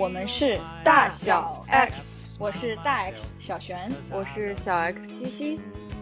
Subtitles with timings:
[0.00, 5.60] 我们是大小 X，我是大 X 小璇，我是小 X 西西。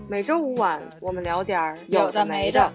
[0.09, 2.73] 每周五晚，我们聊点儿有的没的。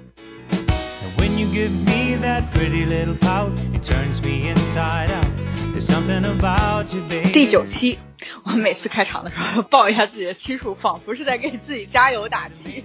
[1.18, 5.25] When you give me that pretty little pout, it turns me inside out.
[5.73, 7.32] There's something about you, baby.
[7.32, 7.97] 第九期，
[8.43, 12.83] 我每次开场的时候报一下自己的期数，仿佛是在给自己加油打气，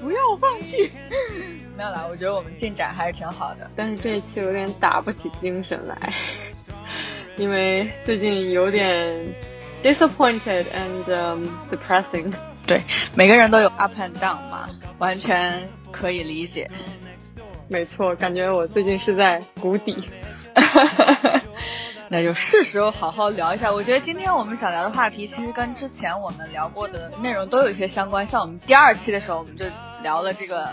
[0.00, 0.88] 不要放弃。
[1.76, 6.14] 没有啦，我觉得我们进展还是挺好的，但是这一期有点打不起精神来，
[7.36, 9.16] 因为最近有点
[9.82, 12.32] disappointed and depressing。
[12.66, 12.80] 对，
[13.14, 16.70] 每个人都有 up and down 嘛，完全可以理解。
[17.68, 20.08] 没错，感觉我最近是在谷底，
[22.08, 23.72] 那就是时候好好聊一下。
[23.72, 28.24] 我觉得今天我们想聊的话题，其实跟之前我们聊过的内容都有一些相关。
[28.26, 29.64] 像我们第二期的时候，我们就
[30.02, 30.68] 聊了这个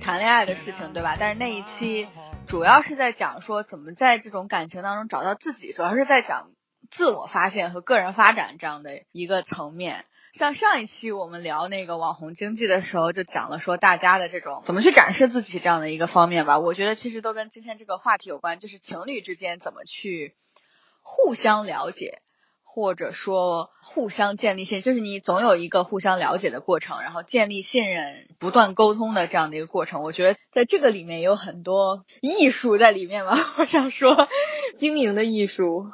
[0.00, 1.14] 谈恋爱的事情，对吧？
[1.18, 2.06] 但是那一期
[2.46, 6.50] 主要是在讲说怎么在这种感情当中找到自己，主要是在讲
[6.90, 10.04] 自我发现和个人发展这样的一个层面。
[10.34, 16.58] 像上一期我们聊那个网红经济的时候，就讲了说大家的这种怎么去展示自己这样的一个方面吧。
[16.58, 20.34] 我觉得其实都跟今天这个话题有关，就是情侣之间怎么去
[21.02, 22.20] 互相了解，
[22.74, 30.02] 或者说互相建立信，就是你总有一个互相了解的过程，然后建立信任、不断沟通的这样的一个过程。
[30.02, 33.36] 我觉得在这个里面有很多艺术在里面吧。
[33.58, 34.26] 我想说，
[34.76, 35.86] 经营的艺术。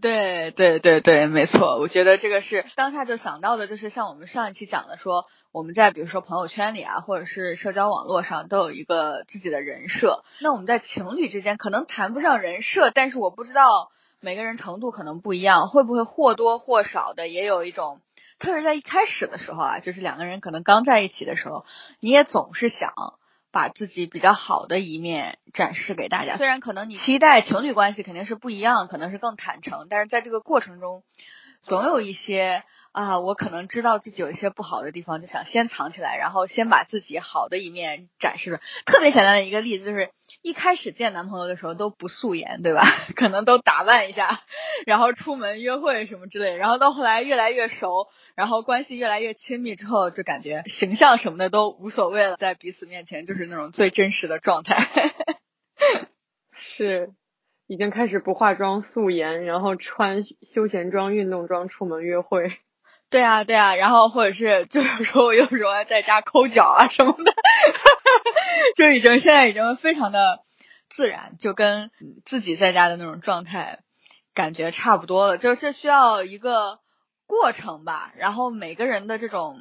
[0.00, 10.22] 对对对对，没错，我觉得这个是当下就想到的，就是像我们上一期讲的，说我们在比如说朋友圈里啊，或者是社交网络上都有一个自己的人设。
[10.40, 13.90] 那我们在情侣之间可能谈不上人设，但是我不知道
[14.22, 18.00] 每个人程度可能不一样，会不会或多或少的也有一种，
[18.38, 21.66] 特别是在一开始的时候啊，就是两个人可能刚在一起的时候，
[22.00, 22.94] 你也总是想。
[23.54, 26.38] 把自己比较好的一面展示给大家。
[26.38, 31.02] 虽然可能你期待情侣关系肯定是不一样，可能是更坦诚，但是在这个过程中，
[31.60, 38.60] 总有一些啊，我可能知道自己有一些不好的地方，就想先藏起来，然后先把自己好的一面展示。
[38.86, 40.10] 特别简单的一个例子就是。
[40.40, 42.82] 一开始见男朋友的时候都不素颜，对吧？
[43.14, 44.40] 可能都打扮一下，
[44.86, 46.56] 然后出门约会什么之类。
[46.56, 54.88] 然后到后来越来越熟，然后关系越来越亲密之后，就感觉形象什么的都无所谓了，在彼此面前就是那种最真实的状态。
[56.58, 57.10] 是，
[57.68, 62.56] 已经开始不化妆素颜，然后穿休闲装、运动装出门约会。
[63.12, 67.32] 对啊，对啊，然后或者是就是说我有时候在家抠脚啊什么的。
[68.74, 70.40] 就已经现在已经非常的
[70.88, 71.90] 自然，就跟
[72.24, 73.80] 自己在家的那种状态
[74.34, 75.36] 感觉差不多了。
[75.36, 76.78] 就是这需要一个
[77.26, 79.58] 过程吧，然后每个人的这种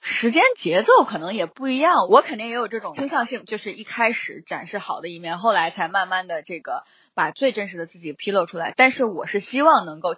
[0.00, 2.06] 时间节奏可能也不一样。
[2.08, 8.72] 我肯定也有这种倾向性，就是一开始展示好的一面，后来才慢慢的这个把最真实的自己披露出来。
[8.76, 10.14] 但是我是希望能够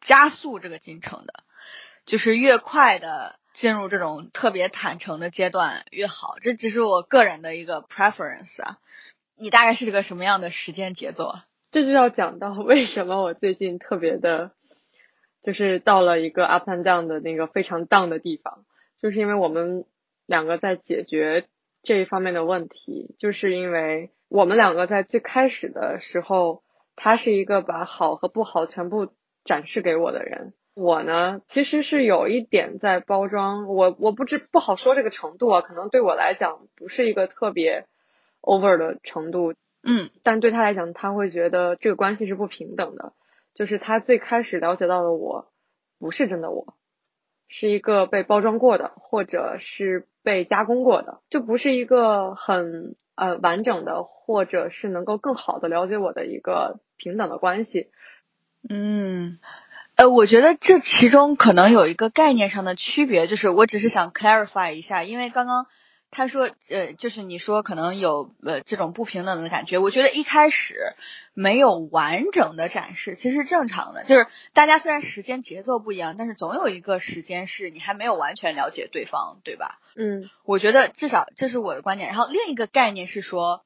[0.00, 1.44] 加速这个进程的，
[2.08, 3.36] 就是越快的。
[3.54, 8.78] 进入这种特别坦诚的阶段越好，这只是我个人的一个 preference 啊。
[9.36, 11.34] 你大概是个什么样的时间节奏？
[11.72, 14.52] 这就要讲到为什么我最近特别的，
[15.42, 18.64] 就是到了一个 up and down 的那个非常 down 的地方，
[19.02, 19.84] 就是因为我们
[20.24, 21.48] 两个在解决
[21.82, 26.62] 这一方面的问题，就是因为我们两个在最开始的时候，
[26.94, 29.08] 他是一个把好和不好全部
[29.44, 30.52] 展示给我的人。
[30.80, 37.86] 我呢，其实是有一点在包装，我我不知不好说这个程度啊，可能对我来讲不是一个特别
[38.42, 43.12] over 的程度，嗯，但对他来讲，他会觉得这个关系是不平等的，
[43.54, 45.48] 就是他最开始了解到的我，
[45.98, 46.74] 不是真的我，
[47.48, 57.90] 是一个被包装过的，或者是被加工过的，就不是一个很呃完整的，或者是能够更好的了解我的一个平等的关系，
[58.68, 59.40] 嗯。
[59.98, 65.66] 呃，我觉得这其中可能有一个概念上的区别，就是我只是想 clarify 一下，因为刚刚
[66.12, 70.94] 他说，呃，就是你说可能有呃这种不平等的感觉，我觉得一开始
[71.34, 79.80] 没有完整的展示，其实正常的，就是大家虽然时间节奏不一样，但是总有一个时间是你还没有完全了解对方，对吧？
[79.96, 82.08] 嗯，我觉得至少这是我的观点。
[82.08, 83.64] 然后另一个概念是说，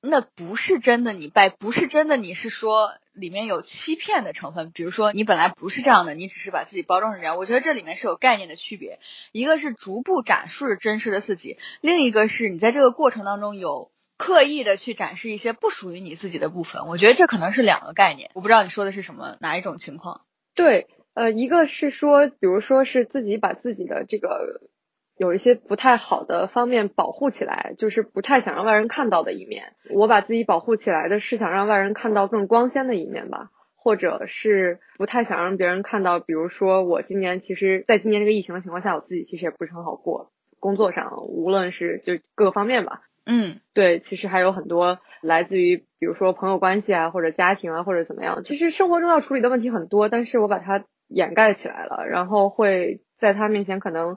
[0.00, 2.94] 那不是真的你拜，不是真的你是说。
[3.14, 7.36] 里面有欺骗的成分，比如说你本来不是这样的，你只是把自己包装成这样。
[7.36, 8.98] 我觉得这里面是有概念的区别，
[9.32, 16.86] 一个是逐步展示真实的自己，另一个是你在这个过程当中有刻意的去展示一些不属于你自己的部分。
[16.86, 20.22] 我觉得这可能是两个概念，我不知道你说的是什么哪一种情况。
[20.54, 24.60] 对，呃，一个是说，比如说是自己把自己的这个。
[25.18, 29.74] 有一些不太好的方面保护起来，就是不太想让外人看到的一面。
[29.94, 54.16] 我把自己保护起来的是想让外人看到更光鲜的一面吧，或者是不太想让别人看到，比如说我今年其实在今年这个疫情的情况下，我自己其实也不是很好过，工作上无论是就各个方面吧，嗯对，其实还有很多来自于比如说朋友关系啊，或者家庭啊，或者怎么样，其实生活中要处理的问题很多，但是我把它掩盖起来了，然后会在他面前可能。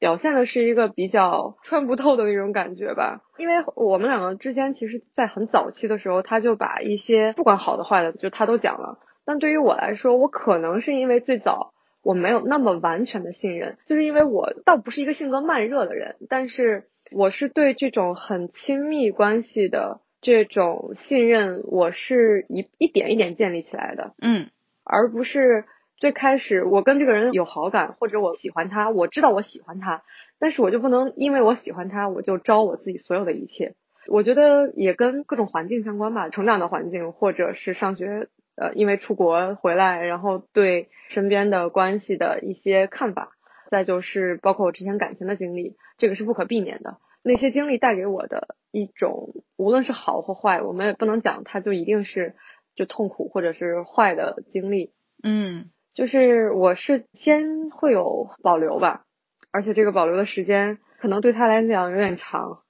[0.00, 8.98] 表现的是一个比较穿不透的那种感觉吧，因为我们两个之间其实，在很早期的时候，他就把一些不管好的坏的，就他都讲了。
[9.26, 24.48] 但对于我来说，我可能是因为最早我没有那么完全的信任，就是因为我倒不是一个性格慢热的人，但是我是对这种很亲密关系的这种信任，我是一一点一点建立起来的，嗯
[24.82, 25.66] 而不是。
[26.00, 30.02] 最开始我跟这个人有好感，或者我喜欢他，我知道我喜欢他，
[30.38, 33.74] 但是我就不能因为我喜欢他，我就招我自己所有的一切。
[34.08, 43.32] 我觉得也跟各种环境相关吧，成长的环境，或者是上学，呃，因为出国回来，然后对身边的关系的一些看法，
[43.70, 46.96] 再就是包括我之前感情的经历，这个是不可避免的。
[47.22, 52.34] 那些经历带给我的一种，无论是好或坏，我们也不能讲它就一定是
[52.74, 54.92] 就痛苦或者是坏的经历。
[55.22, 55.70] 嗯。
[56.00, 59.04] 就是我是先会有保留吧，
[59.52, 62.62] 而且这个保留的时间可能对他来讲有点长，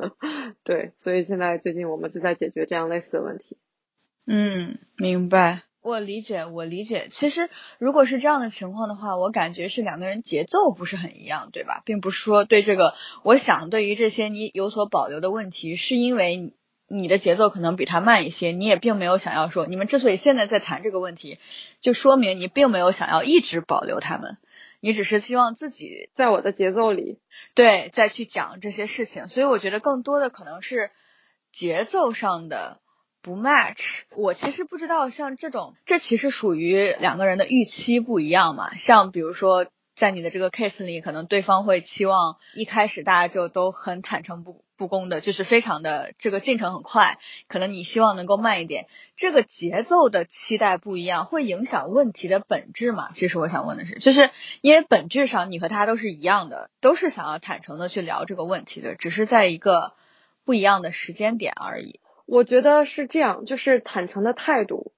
[0.64, 3.58] 对，所以现在最近我们就在解决这样类似的问题。
[4.26, 7.08] 嗯，明白，我理解，我理解。
[7.12, 11.82] 其实如果是这样的情况的话，我感觉是两个人节奏不是很一样，对吧？
[11.84, 16.54] 并不是说对这个，我想对于这些你有所保留的问题，是因为。
[16.88, 21.38] 你的节奏可能比他慢一些，你也并没有想要说，你们之所以现在在谈这个问题，
[21.80, 24.38] 就说明你并没有想要一直保留他们，
[24.80, 27.18] 你只是希望自己在我的节奏里，
[27.54, 29.28] 对，再去讲这些事情。
[29.28, 30.90] 所以我觉得更多的可能是
[31.52, 32.80] 节奏上的
[33.22, 33.82] 不 match。
[34.16, 38.76] 我其实不知道像这种，这其实属于两个人的预期不一样嘛。
[38.76, 39.66] 像比如说。
[40.00, 47.18] 在你的这个 case 里，可能对方会期望一开始大家就都很坦诚不不公的，就是非常的这个进程很快。
[47.48, 48.86] 可能你希望能够慢一点，
[49.16, 53.10] 这个节奏的期待不一样，会影响问题的本质嘛？
[53.12, 54.30] 其实我想问的是，就是
[54.62, 59.92] 因为本质上你和他都是一样的，都是想要坦诚的去聊这个问题的，只是在一个
[60.46, 62.00] 不一样的时间点而已。
[62.24, 64.92] 我觉得是这样，就是坦诚的态度，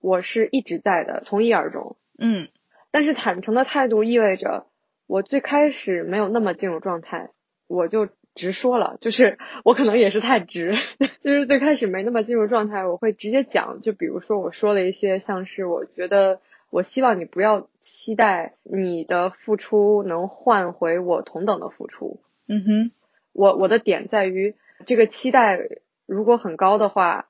[0.00, 1.96] 我是一直在的，从一而终。
[2.18, 2.48] 嗯。
[2.90, 4.66] 但是坦诚的态度意味着，
[5.06, 7.30] 我最开始没有那么进入状态，
[7.66, 10.74] 我就直说了，就是我可能也是太直，
[11.22, 16.40] 就是最开始没那么进入状态，我会直接讲，就比如说我说了一些像是我觉得
[16.70, 22.92] 我希望你不要期待你的付出能换回我同等的付出，嗯哼，
[23.32, 24.54] 我我的点在于
[24.86, 25.58] 这个期待
[26.06, 27.26] 如果很高的话，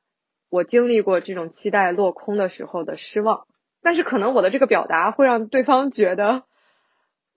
[0.50, 3.46] 我经历过这种期待落空的时候的失望。
[3.84, 6.44] 但是可能我的这个表达会让对方觉得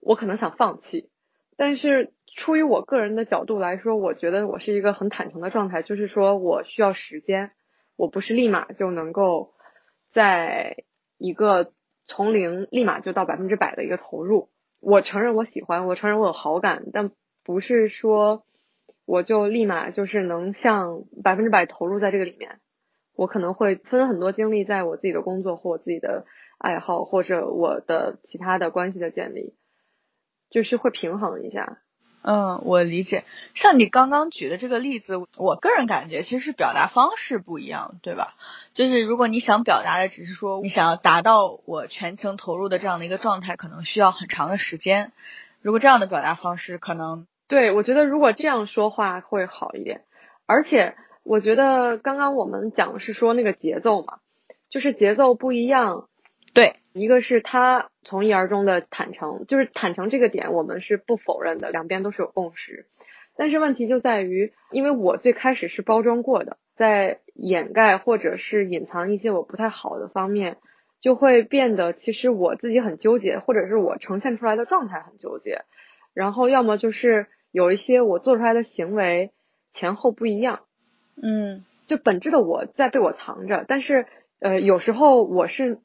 [0.00, 1.10] 我可能想放弃，
[1.56, 7.50] 但是出于我个人的角度来说，我觉得我是一个很坦诚的状态，就是说我需要时间，
[7.96, 9.54] 我不是立马就能够
[10.12, 10.84] 在
[11.16, 11.72] 一个
[12.06, 14.50] 从零立马就到百分之百的一个投入。
[14.80, 17.10] 我承认我喜欢，我承认我有好感，但
[17.42, 18.44] 不是说
[19.06, 22.60] 我就立马就是能像百分之百投入在这个里面。
[23.14, 26.26] 我可能会分很多精力在我自己的工作或我自己的
[26.58, 29.54] 爱好或者我的其他的关系的建立，
[30.50, 31.78] 就是会平衡一下。
[32.26, 33.24] 嗯，我理解。
[33.54, 38.34] 像你刚刚举的这个例子，我个人感觉其实是表达方式不一样，对吧？
[38.74, 45.12] 就是如果你想表达的只是说你想要达到我全程投入的这样的一个状态，可能需要很长的时间。
[45.62, 50.02] 如果这样的表达方式，可能对我觉得如果这样说话会好一点，
[50.46, 50.94] 而且。
[51.28, 54.18] 我觉得刚刚我们讲的是说那个节奏嘛，
[54.70, 56.06] 就是节奏不一样。
[56.54, 62.86] 对，一个是他从一而终的坦诚，就是坦诚这个点我们是不否认的，两边都是有共识。
[63.36, 70.56] 但是问题就在于，因为我最开始是包装过的，在掩盖或者是隐藏一些我不太好的方面，
[71.02, 75.62] 就会变得其实我自己很纠结，或者是我呈现出来的状态很纠结。
[76.14, 79.32] 然后要么就是有一些我做出来的行为
[79.74, 80.60] 前后不一样。
[81.22, 84.06] 嗯，就本质的我在被我藏着，但是
[84.40, 85.78] 呃，有时候我是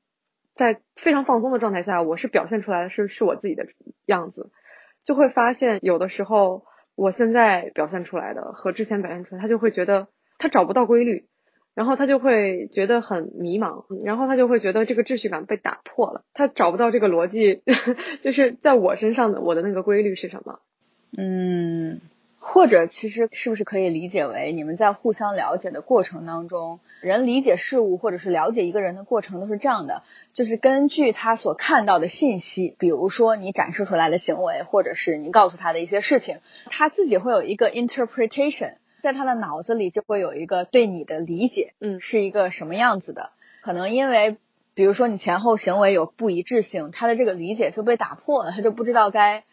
[0.62, 3.66] 在非常放松的状态下，我是表现出来的是是我自己的
[4.06, 4.52] 样子，
[5.04, 6.66] 就会发现有的时候
[6.96, 11.26] 我现在表现出来的和之前表现出来，他就会觉得他找不到规律，
[11.74, 17.64] 然后他就会觉得很迷茫，然后他就会觉得这个秩序感被打破了，他找不到这个逻辑，
[18.22, 20.60] 就是在我身上的我的那个规律是什么？
[21.18, 22.02] 嗯。
[22.44, 30.02] 或者其实是不是可以理解为你们在互相了解的过程当中，人理解事物或者是了解一个人的过程都是这样的，
[30.34, 43.30] 就是根据他所看到的信息，比如说你展示出来的行为，或者是你告诉他的一些事情，他自己会有一个 interpretation，在他的脑子里就会有一个对你的理解，嗯是一个什么样子的。
[43.62, 44.38] 可能因为
[44.74, 49.44] 比如说你前后行为有不一致性，他的这个理解就被打破了，他就不知道该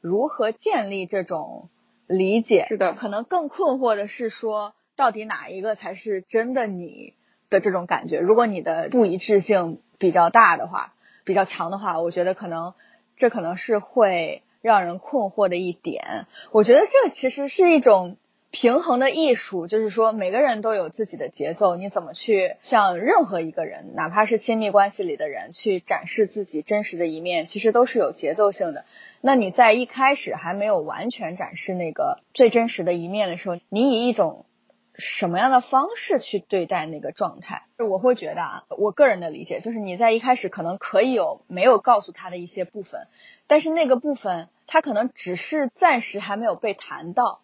[0.00, 1.68] 如何建立这种
[2.08, 2.66] 理解。
[2.68, 7.14] 是的可能更困惑的是说，到底哪一个才是真的你
[7.50, 8.18] 的这种感觉？
[8.18, 12.74] 如果你的不一致性比较大的话，比较强的话，我觉得可能
[13.16, 16.26] 这可能是会让人困惑的一点。
[16.50, 18.16] 我觉得这其实是一种
[18.50, 28.86] 平衡的艺术，就是说每个人都有自己的节奏，你怎么去向任何一个人，哪怕是亲密关系里的人，去展示自己真实的一面，其实都是有节奏性的。
[29.20, 34.46] 那你在一开始还没有完全展示那个最真实的一面的时候，你以一种
[34.94, 37.64] 什么样的方式去对待那个状态？
[37.78, 43.08] 我会觉得啊，我个人的理解就是你在一开始可能可以有没有告诉他的一些部分，
[43.46, 47.40] 但是那个部分他可能只是暂时还没有被谈到。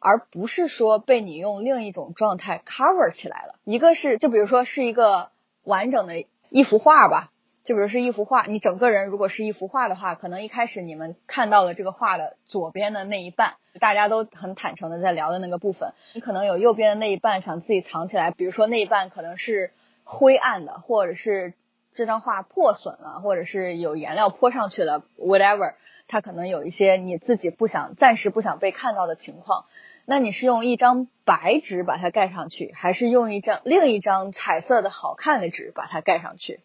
[0.00, 3.54] 而不是说被你用另一种状态 cover 起来了。
[3.64, 5.30] 一个是，就比如说是一个
[5.64, 7.30] 完整的一幅画吧，
[7.64, 19.72] 就比如是一幅画，你整个人如果是一幅画的话，可能一开始你们看到了这个画的左边的那一半，大家都很坦诚的在聊的那个部分，你可能有右边的那一半想自己藏起来，比如说那一半可能是
[20.04, 21.52] 灰暗的，或者是
[21.94, 25.74] 这张画破损了，或者是有颜料泼上去了，whatever，
[26.06, 29.66] 它可能有一些你自己不想暂时不想被看到的情况。
[30.10, 36.60] 那你是用一张白纸把它盖上去，还是用一张另一张彩色的好看的纸把它盖上去？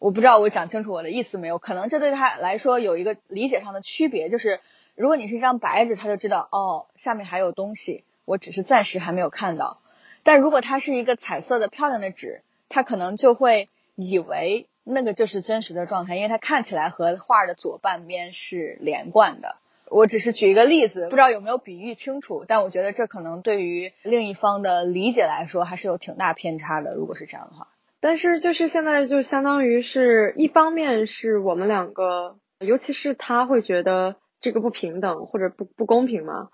[0.00, 1.58] 我不知道我讲清楚我的意思没有？
[1.58, 4.58] 可能这对他来说有一个理解上的区别，就是
[4.96, 9.78] 如果你是一张白纸，他就知道哦，下面还有东西，我只是暂时还没有看到。
[10.24, 19.54] 但如果它是一个彩色的漂亮的纸，他可能就会以为那个就是真实的状态，因为它看起来和画的左半边是连贯的。
[19.90, 26.94] 我只是举一个例子，不知道有没有比喻清楚，但我觉得这可能对于另一方的理解来说还是有挺大偏差的。
[26.94, 27.68] 如果是这样的话，
[28.00, 36.48] 但是就是现在就相当于是一方面是我们两个，尤其是他会觉得这个不平等或者不不公平嘛。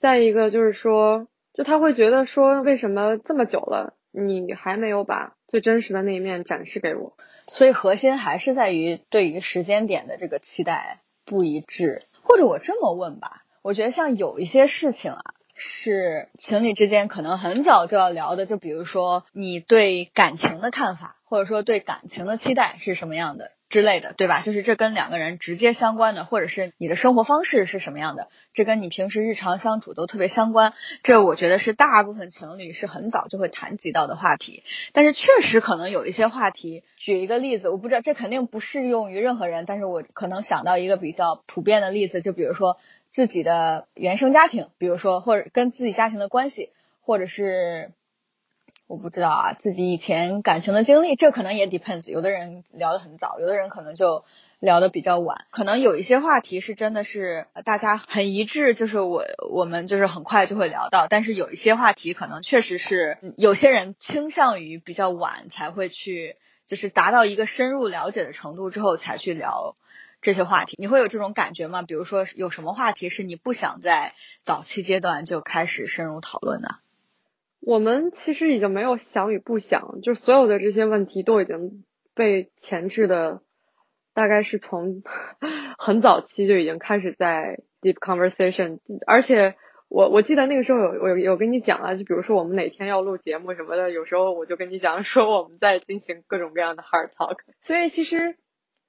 [0.00, 7.16] 再一个就是说，就他会觉得说，为什么这么久了，你还没有把最真实的那一面展示给我？
[7.46, 12.02] 所以核心还是在于对于时间点的这个期待不一致。
[12.24, 15.22] 或者我这么问吧，我觉得像有一些事情啊，
[15.54, 24.40] 是情侣之间可能很早就要聊的，就比如说你对感情的看法，或者说对感情的期待是什么样的之类的，对吧？
[24.42, 30.74] 就是这跟两个人直接相关的，或者是你的生活方式是什么样的，这跟你平时日常相处都特别相关。
[31.02, 34.62] 这我觉得是大部分情侣是很早就会谈及到的话题。
[34.92, 42.76] 但是确实可能有一些话题，举一个例子，我不知道这肯定不适用于任何人，但是我可能想到一个比较普遍的例子，就比如说
[43.10, 46.70] 自己的原生家庭，比如说或者跟自己家庭的关系，
[47.02, 47.90] 或者是
[48.94, 52.08] 我不知道啊自己以前感情的经历，这可能也 depends。
[52.08, 54.24] 有的人聊得很早，有的人可能就
[54.60, 55.46] 聊得比较晚。
[55.50, 66.36] 可能有一些话题是真的是大家很一致，就是我我们就是很快就会聊到，但是有一些话题可能确实是有些人倾向于比较晚才会去，
[66.68, 69.74] 就是达到一个深入了解的程度之后才去聊。
[70.22, 71.82] 这些话题，你会有这种感觉吗？
[71.82, 76.76] 比如说，有什么话题是你不想在早期阶段就开始深入讨论的？
[77.66, 83.40] 我们其实已经没有想与不想，就所有的这些问题都已经被前置的，
[84.14, 85.02] 大概是从
[85.78, 89.54] 很早期就已经开始在 deep conversation，而且
[89.88, 98.36] 我我记得那个时候有有有跟你讲啊，就比如说我们哪天要录节目什么的，有时候我就跟你讲说我们在进行各种各样的 hard talk，所以其实。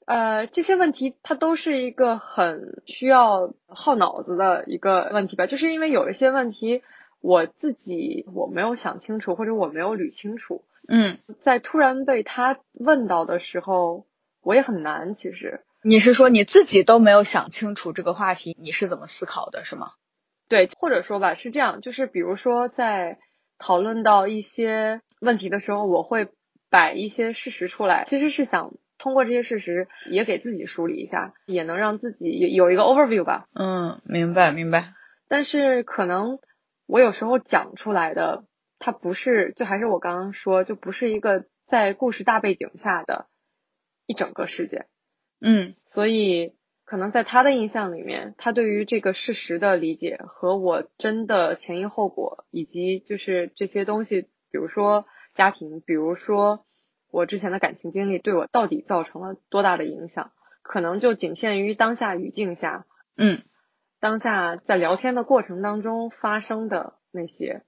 [0.08, 6.84] 呃，这些问题它都是一个很需要耗脑子的一个问题吧，就是因为有一些问题
[7.26, 14.06] 我自己我没有想清楚，或者我没有捋清楚，嗯，在突然被他问到的时候，
[14.44, 15.16] 我也很难。
[15.16, 19.94] 其实你是说你自己都没有想清楚这个话题，你是怎么思考的，是吗？
[20.48, 23.18] 对，或者说吧，是这样，就是比如说在
[23.58, 26.28] 讨论到一些问题的时候，我会
[26.70, 28.72] 摆一些事实出来，其实是想。
[28.98, 33.46] 通过这些事实，也给自己梳理一下，也能让自己有一个 overview 吧。
[33.54, 34.94] 嗯，明白明白。
[35.28, 36.40] 但是可能
[36.88, 38.46] 我有时候讲出来的，
[38.80, 43.28] 它不是，就还是我刚刚说，就不是一个在故事大背景下的
[44.06, 44.88] 一整个事件。
[45.42, 46.54] 嗯，所以
[46.86, 56.66] 可能在他的印象里面，他对于这个事实的理解和我真的前因后果，以及就是这些东西，比如说家庭，比如说
[57.12, 62.86] 我之前的感情经历对我到底造成了多大的影响，可能就仅限于当下语境下，
[63.18, 63.42] 嗯，
[64.06, 67.64] 当下在聊天的过程当中发生的那些，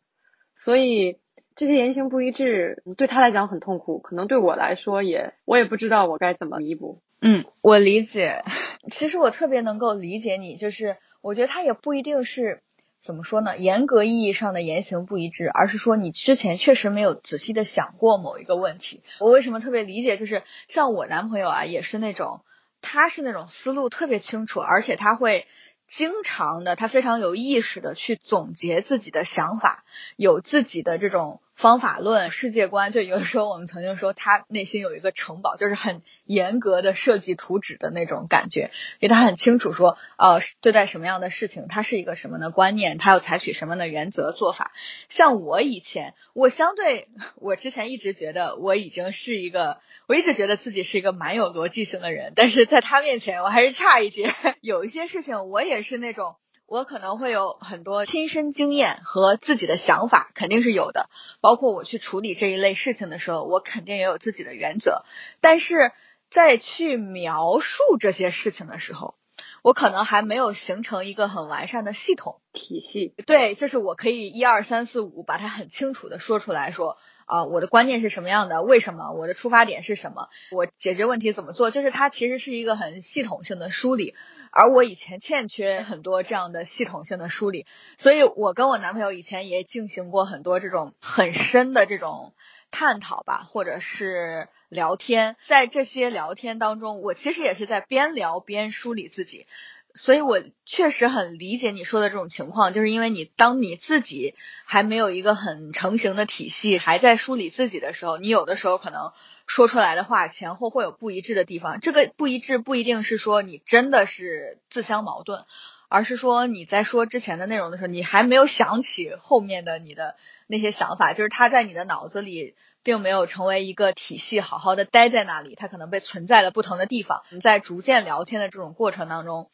[0.56, 1.18] 所以
[1.56, 7.02] 这些言行不一致对他来讲很痛苦，可能对我来说也我也不知道我该怎么弥补。
[7.24, 8.44] 嗯，我理解。
[8.92, 12.62] 其实我特别能够理解你，就是我觉得他也不一定是
[13.04, 19.02] 怎么说呢，严格意义上的言行不一致，而是说你之前确实没有仔细的想过某一个问题。
[19.20, 20.18] 我为什么特别理解？
[20.18, 22.42] 就是像我男朋友啊，也是那种，
[22.80, 25.48] 他是那种思路特别清楚，而且他会。
[25.88, 29.84] 经常的，他非常有意识的去总结自己的想法，
[30.16, 32.92] 有自己的这种方法论、世界观。
[32.92, 44.72] 就有的时候，我们曾经说他内心有一个城堡，就是很严格的设计图纸的那种感觉，因为他很清楚说，呃，对待什么样的事情，他是一个什么的观念，他要采取什么样的原则做法。
[45.10, 49.80] 像我以前，我相对我之前一直觉得我已经是一个。
[50.10, 54.34] 我一直觉得自己是一个蛮有逻辑性的人，但是在他面前我还是差一截。
[54.62, 56.38] 有一些事情我也是那种，
[56.68, 61.10] 我可能会有很多亲身经验和自己的想法，肯定是有的。
[61.40, 65.04] 包括我去处理这一类事情的时候，我肯定也有自己的原则。
[65.40, 65.94] 但是
[66.30, 69.16] 在去描述这些事情的时候，
[69.64, 73.14] 我可能还没有形成一个很完善的系统体系。
[73.26, 76.98] 对，就是我可以一二三四五把它很清楚的说出来说。
[77.28, 78.62] 啊，我的观念是什么样的？
[78.62, 79.12] 为什么？
[79.12, 80.30] 我的出发点是什么？
[80.50, 81.72] 我解决问题怎么做？
[81.72, 84.16] 就是它其实是一个很系统性的梳理，
[84.60, 87.68] 而我以前欠缺很多这样的系统性的梳理，
[88.00, 92.34] 所以我跟我男朋友以前也进行过很多这种很深的这种
[92.72, 99.46] 探讨吧，或者是聊天，在这些聊天当中，我其实也是在边聊边梳理自己。
[99.94, 104.34] 所以，我确实很理解你说的这种情况，就是因为你当你自己
[104.66, 109.12] 还没有一个很成型的体系，还在梳理自己的时候，你有的时候可能
[109.48, 111.80] 说出来的话前后会有不一致的地方。
[111.80, 115.46] 这个不一致不一定是说你真的是自相矛盾，
[115.90, 120.16] 而是说你在说之前的内容的时候，你还没有想起后面的你的
[120.48, 127.24] 那些想法，就是它在你的脑子里并没有成为一个体系，好好的待在那里，它可能被存在了不同的地方。
[127.42, 129.50] 在逐渐聊天的这种过程当中。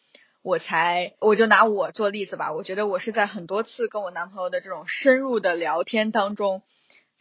[0.45, 2.51] 我才，我就拿我做例子吧。
[2.51, 6.63] 我觉得我是在很多次跟我男朋友的这种深入的聊天当中，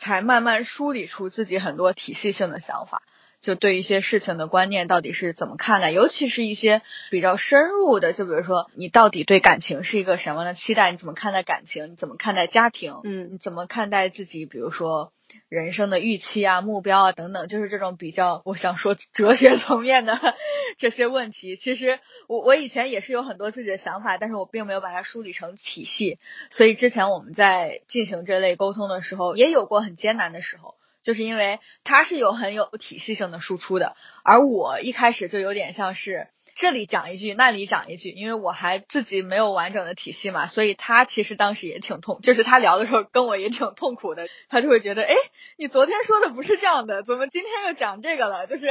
[0.02, 3.02] 才慢慢梳理出自己很多体系性的想法。
[3.42, 10.92] 就对一些事情的观念到底是怎么看待，尤其是一些比较深入的，就比如说你到底对感情是一个什么样的期待？
[10.92, 11.90] 你怎么看待感情？
[11.90, 12.94] 你怎么看待家庭？
[13.04, 14.46] 嗯，你怎么看待自己？
[14.46, 15.12] 比如说
[15.48, 20.16] 人生的预期啊、目标啊等等，就是这种比较，我想说哲学层面的
[20.78, 21.56] 这些问题。
[21.56, 26.18] 其实我我以前也是有很多自己的想法，但是我并没有把它梳理成体系，
[26.50, 30.76] 所以之前我们在进行这类沟通的时候，也有过很艰难的时候。
[31.02, 45.14] 就是因为他是有很有体系性的输出的，而我一开始就有点像是这里讲一句，那里讲一句，因为我还自己没有完整的体系嘛，所以他其实当时也挺痛，就是他聊的时候跟我也挺痛苦的，他就会觉得，哎，
[45.56, 48.46] 你昨天说的不是这样的，怎么今天又讲这个了？
[48.46, 48.66] 就是，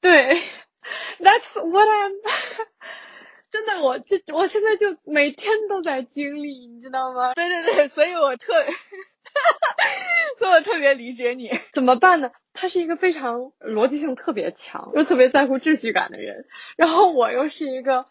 [0.00, 0.42] 对
[1.20, 2.12] ，That's what I'm，
[3.52, 7.34] 真的，我这我现在就每天都在经历，你知道吗？
[7.34, 8.52] 对对对，所以我特。
[10.38, 12.30] 所以我特别理解你，怎么办呢？
[12.52, 16.44] 他是一个非常逻辑性特别强，又特别在乎秩序感的人，
[16.76, 18.06] 然后我又是一个，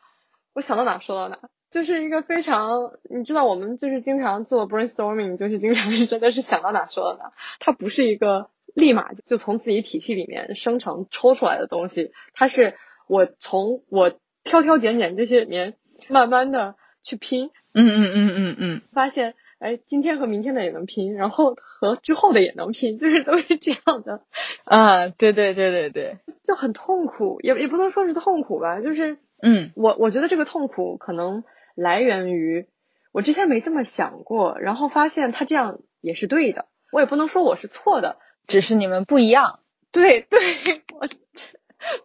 [0.54, 1.38] 我想到哪说到哪，
[1.72, 12.76] 就是一个非常，你知道我们就是经常做 brainstorming，就是经常是真的是想到哪说到哪，他不是一个立马就从自己体系里面生成抽出来的东西，他是
[13.08, 14.12] 我从我
[14.44, 15.76] 挑挑拣拣这些里面
[16.08, 19.36] 慢慢的去拼，嗯嗯嗯嗯嗯，发现。
[19.60, 24.22] 哎，今天和明天的也能拼，然后和之后的也能拼，就是都是这样的。
[24.66, 31.44] 啊，对对对对对，就很痛苦，也也不能说是痛苦吧，就是嗯，我我觉得这个痛苦可能
[31.76, 32.68] 来源于
[33.12, 38.18] 我之前没这么想过，然后发现他这样也是对的，我也不能说我是错的，
[38.48, 39.60] 只是你们不一样。
[39.92, 41.08] 对对，我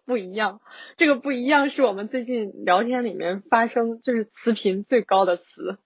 [0.05, 0.59] 不一样，
[0.97, 5.77] 这个不一样是我们最近聊天里面发生就是词频最高的词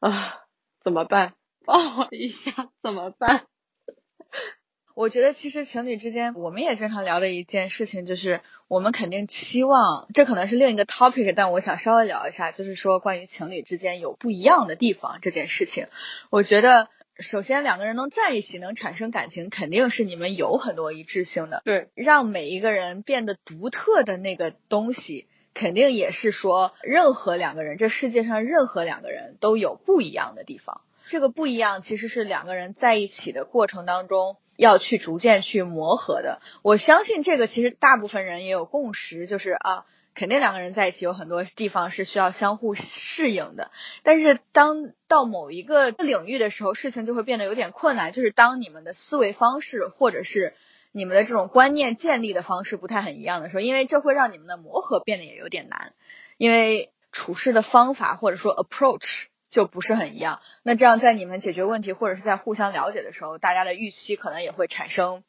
[0.00, 0.41] 啊。
[0.84, 1.34] 怎么办？
[1.64, 3.46] 抱我一下，怎么办？
[4.94, 15.86] 我觉得其实情侣之间，我们也经常聊的一件事情，就是我们肯定期望，这可能是另一个 topic，但我想稍微聊一下，就是说关于情侣之间有不一样的地方这件事情。
[16.28, 21.62] 我觉得，首先两个人能在一起，能产生感情，肯定是你们有很多一致性的。
[21.64, 25.26] 对，让每一个人变得独特的那个东西。
[25.54, 30.80] 肯定也是说，任何两个人，这世界上任何两个人都有不一样的地方。
[31.06, 36.40] 这个不一样其实是两个人在一起的过程当中要去逐渐去磨合的。
[36.62, 39.84] 我相信这个其实大部分人也有共识，就是啊。
[40.14, 43.70] 肯定两个人在一起有很多地方是需要相互适应的，
[44.02, 48.12] 但是当到某一个领域的时候，事情就会变得有点困难。
[48.12, 50.52] 就是当你们的思维方式或者是
[50.92, 55.92] 你们的这种观念建立的方式不太很一样的时候，因为这会让你们的磨合变得也有点难，
[56.36, 60.40] 因为处事的方法或者说 approach 就不是很一样。
[60.62, 65.24] 那这样在你们解决问题或者是在互相了解的时候，大家的预期可能也会产生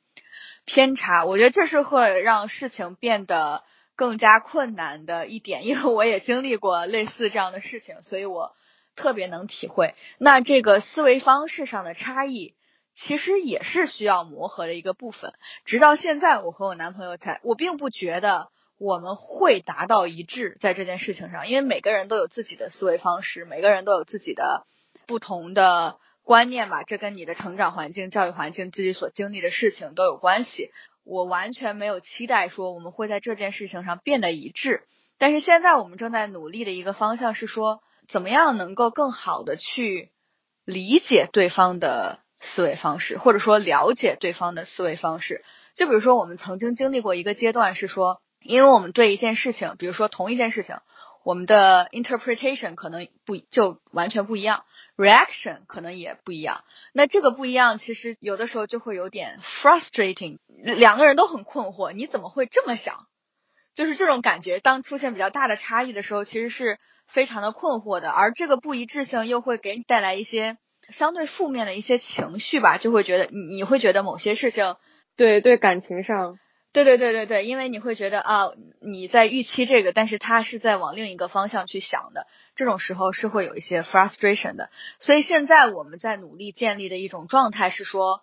[0.65, 1.25] 偏差。
[1.25, 3.63] 我觉得这是会让事情变得。
[3.95, 8.55] 更加困难的一点，因为我也经历过类似这样的事情，所以我
[8.95, 9.93] 特别能体会。
[10.17, 12.55] 那这个思维方式上的差异，
[12.95, 15.33] 其实也是需要磨合的一个部分。
[15.65, 24.65] 直到现在，我和我男朋友才，我并不觉得我们会达到一致在这件事情上，因为每个人都有自己的思维方式，每个人都有自己的
[25.07, 26.83] 不同的观念吧。
[26.83, 30.71] 这跟你的成长环境、教育环境、自己所经历的事情都有关系。
[31.03, 34.83] 我完全没有期待说我们会在这件事情上变得一致，
[35.17, 40.11] 但是现在我们正在努力的一个方向是说，怎么样能够更好的去
[40.63, 45.43] 理解对方的思维方式，或者说了解对方的思维方式。
[45.75, 50.75] 就比如说，我们曾经经历过一个阶段是说，因为我们对一件事情，比如说同一件事情，
[51.23, 54.65] 我们的 interpretation 可能不就完全不一样。
[54.95, 63.07] reaction 可能也不一样，那这个不一样，其实有的时候就会有点 frustrating，两个人都很困惑，你怎么会这么想？
[63.73, 66.77] 就是这种感觉，当出现比较大的差异的时候，其实是
[67.07, 70.57] 非常的困惑的，而这个不一致性又会给你带来一些
[70.89, 74.75] 相对负面的一些情绪吧，就会觉得你你会觉得某些事情，
[75.15, 76.37] 对对，感情上。
[76.73, 78.49] 对对对对对，因为你会觉得啊，
[78.81, 84.71] 你在预期这个，但是他是在往另一个方向去想的，这种时候是会有一些 frustration 的。
[84.99, 88.21] 所以现在我们在努力建立的一种状态是说，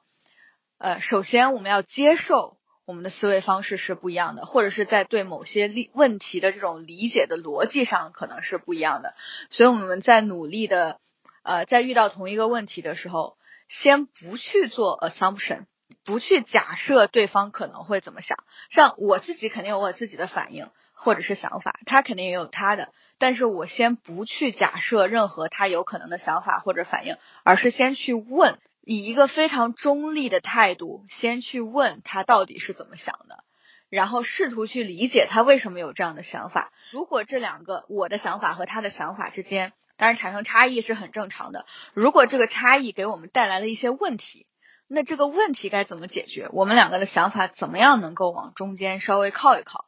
[0.79, 9.15] 呃，首先我们要接受我们的思维方式是不一样的，或者是在对某些理问题的这种理解的逻辑上可能是不一样的。
[9.51, 10.99] 所以我们在努力的，
[11.43, 13.37] 呃，在遇到同一个问题的时候，
[13.69, 15.67] 先不去做 assumption。
[16.05, 18.39] 不去假设对方可能会怎么想，
[18.71, 33.43] 像我自己肯定有我自己的反应或者是想法，他肯定也有他的，但是我先不去假设任何他有可能的想法或者反应，而是先去问，以一个非常中立的态度，先去问他到底是怎么想的，
[33.91, 36.73] 然后试图去理解他为什么有这样的想法。
[36.93, 41.65] 如果这两个我的想法和他的想法之间，当然产生差异是很正常的。
[41.95, 44.47] 如果这个差异给我们带来了一些问题。
[44.93, 46.49] 那这个问题该怎么解决？
[46.51, 49.85] 我们两个的想法怎么样能够往中间稍微靠一靠？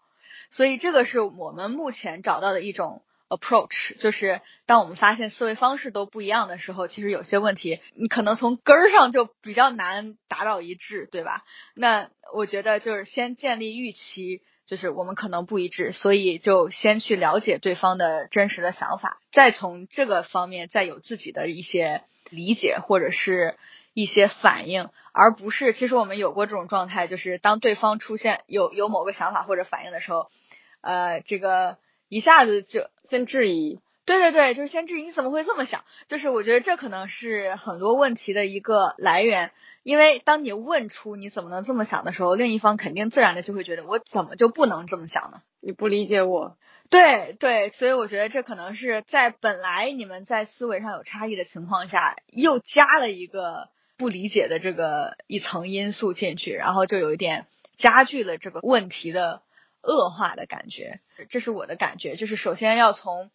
[0.49, 11.43] 所以这个是我们目前找到的一种 approach，就是当我们发现思维方式都不一样的时候，其实有些问题你可能从根儿上就比较难达到一致，对吧？
[11.75, 23.57] 那我觉得就是先建立预期，就是我们可能不一致，所以就先去了解对方的真实的想法，再从这个方面再有自己的一些理解，或者是。
[23.95, 30.31] 一些反应，而不是其实我们有过这种状态，就是当对方出现有有某个想法或者反应的时候，
[30.81, 31.77] 呃，这个
[32.09, 35.85] 一下子就先质疑，对对对，就是先质疑你怎么会这么想？
[36.09, 39.51] 就是我觉得这可能是很多问题的一个来源，
[39.83, 45.43] 因为当你问出你怎么能这么想的时候，另一方肯定自然的就会觉得我怎么就不能这么想呢？
[45.61, 46.57] 你不理解我，
[46.91, 53.69] 对对，所以我觉得这可能是在本来你们在思维上有差异的情况下，又加了一个。
[53.99, 59.43] 不理解的这个一层因素进去，然后就有一点加剧了这个问题的
[59.81, 60.99] 恶化的感觉。
[61.29, 63.31] 这是我的感觉，就是首先要从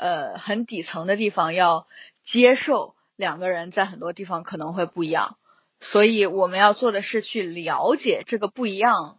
[0.00, 1.86] 呃很底层的地方要
[2.22, 5.36] 接受两个人在很多地方可能会不一样，
[5.78, 9.18] 所以我们要做的是去了解这个不一样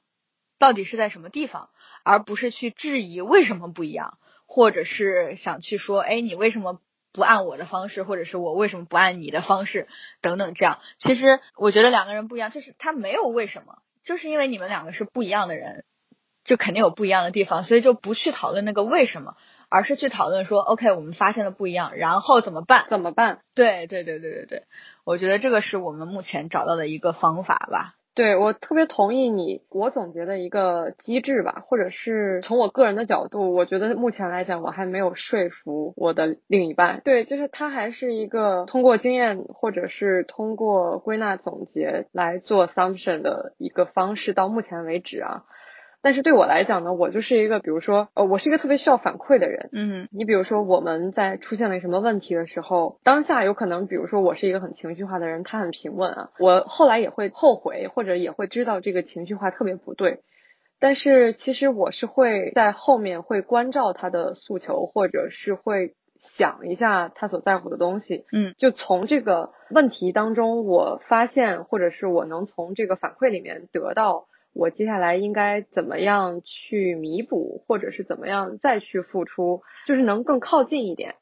[0.60, 1.70] 到底是在什么地方，
[2.04, 4.18] 而不是去质疑为什么不一样，
[4.48, 6.82] 或者是想去说，哎，你为什么？
[7.14, 9.90] 不按我的方式，或者是我为什么不按你的方式，
[10.22, 15.84] 等等，这样其实我觉得两个人不一样，就是他没有为什么，就是因为你们两个是不一样的人，
[16.46, 19.36] 就肯定有不一样的地方，所以就不去讨论那个为什么，
[19.72, 22.86] 而是去讨论说，OK，我们发现了不一样，然后怎么办？
[22.90, 23.40] 怎么办？
[23.56, 24.64] 对对对对对对，
[25.06, 27.96] 我觉得这个是我们目前找到的一个方法吧。
[28.14, 37.00] 对我特别同意你，我总结的一个机制吧，或者是从我个人的角度，我觉得目前来讲，我还没有说服我的另一半。
[37.06, 44.34] 对，就是他还是一个通过经验或者是通过归纳总结来做 assumption 的一个方式。
[44.34, 45.46] 到目前为止啊，
[46.04, 49.70] 但是对我来讲呢，我就是一个，比如说，呃，我是一个特别需要反馈的人。
[49.72, 60.22] 嗯你比如说，我们在出现了什么问题的时候，当下有可能，比如说我是一个很情绪化的人，他很平稳啊，我后来也会后悔，或者也会知道这个情绪化特别不对。
[60.80, 65.94] 但是其实我是会在后面会关照他的诉求，或者是会
[66.38, 68.26] 想一下他所在乎的东西。
[68.34, 74.26] 嗯，就从这个问题当中，我发现，或者是我能从这个反馈里面得到。
[74.54, 81.16] 我接下来应该怎么样去弥补，或者是怎么样再去付出，就是能更靠近一点。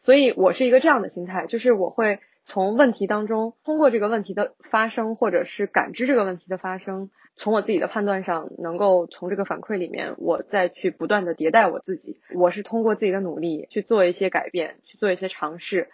[0.00, 12.20] 所以我是一个这样的心态，就是我会从问题当中，通过这个问题的发生，或者是感知这个问题的发生，从我自己的判断上，能够从这个反馈里面，我再去不断的迭代我自己。
[12.34, 15.88] 我是通过自己的努力去做一些改变，去做一些尝试。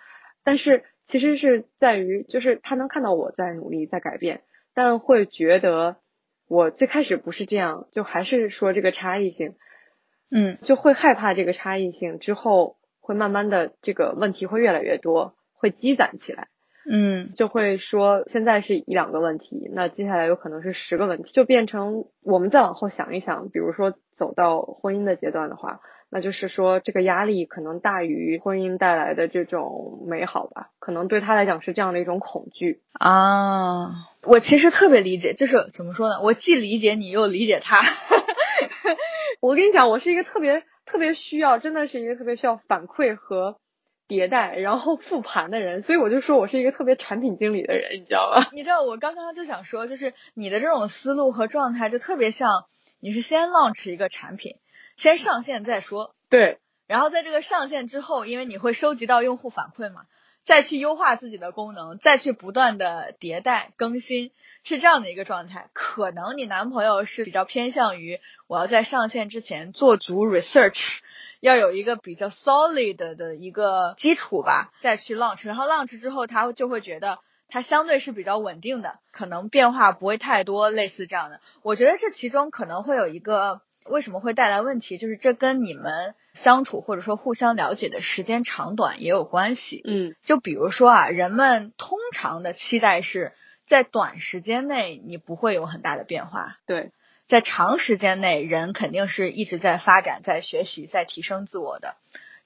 [0.44, 4.42] 但是其实是在于，就是他能看到我在努力，在改变，
[4.74, 5.96] 但会觉得。
[6.48, 9.54] 我最开始不是这样，就还是说这个差异性，
[10.30, 16.48] 嗯，就会害怕这个差异性，之后会慢慢的这个问题会越来越多，会积攒起来，
[16.90, 25.80] 嗯，就会说现在是一两个问题，那接下来有可能是十个问题，就变成我们再往后想一想，比如说走到婚姻的阶段的话。
[26.16, 30.70] 那就是说，这个压力可能大于婚姻带来的这种美好吧？
[30.78, 33.90] 可能对他来讲是这样的一种恐惧啊。
[34.22, 36.22] 我其实特别理解，就是怎么说呢？
[36.22, 37.82] 我既理解你，又理解他。
[39.42, 43.58] 我跟你讲，我是一个特别特别需要，真的是一个特别需要反馈和
[44.08, 45.82] 迭代，然后复盘的人。
[45.82, 48.46] 所以我就说我是一个特别产品经理的人，你知道吗？
[48.56, 52.48] 你知道，我刚刚就想说，就是你的这种思路和状态，就特别像
[53.02, 54.54] 你是先 launch 一个产品。
[54.96, 60.02] 先上线再说，对，然后在这个上线之后，因为你会收集到用户反馈嘛，
[60.44, 64.30] 再去优化自己的功能，再去不断的迭代更新，
[64.64, 65.68] 是这样的一个状态。
[65.74, 70.80] 可能你男朋友是比较偏向于我要在上线之前做足 research，
[71.40, 81.40] 要有一个比较 solid 的一个基础吧，再去 launch，然后 launch 之后他就会觉得它相对是比较稳定的，可能变化不会太多，类似这样的。
[81.62, 83.60] 我觉得这其中可能会有一个。
[83.88, 84.98] 为什么会带来问题？
[84.98, 89.82] 就是这跟你们相处或者说互相了解的时间长短也有关系。
[89.84, 93.32] 嗯，就比如说啊，人们通常的期待是
[93.66, 96.56] 在短时间内你不会有很大的变化。
[96.66, 96.90] 对，
[97.26, 101.94] 在长时间内，人肯定是一直在发展、在学习、在提升自我的。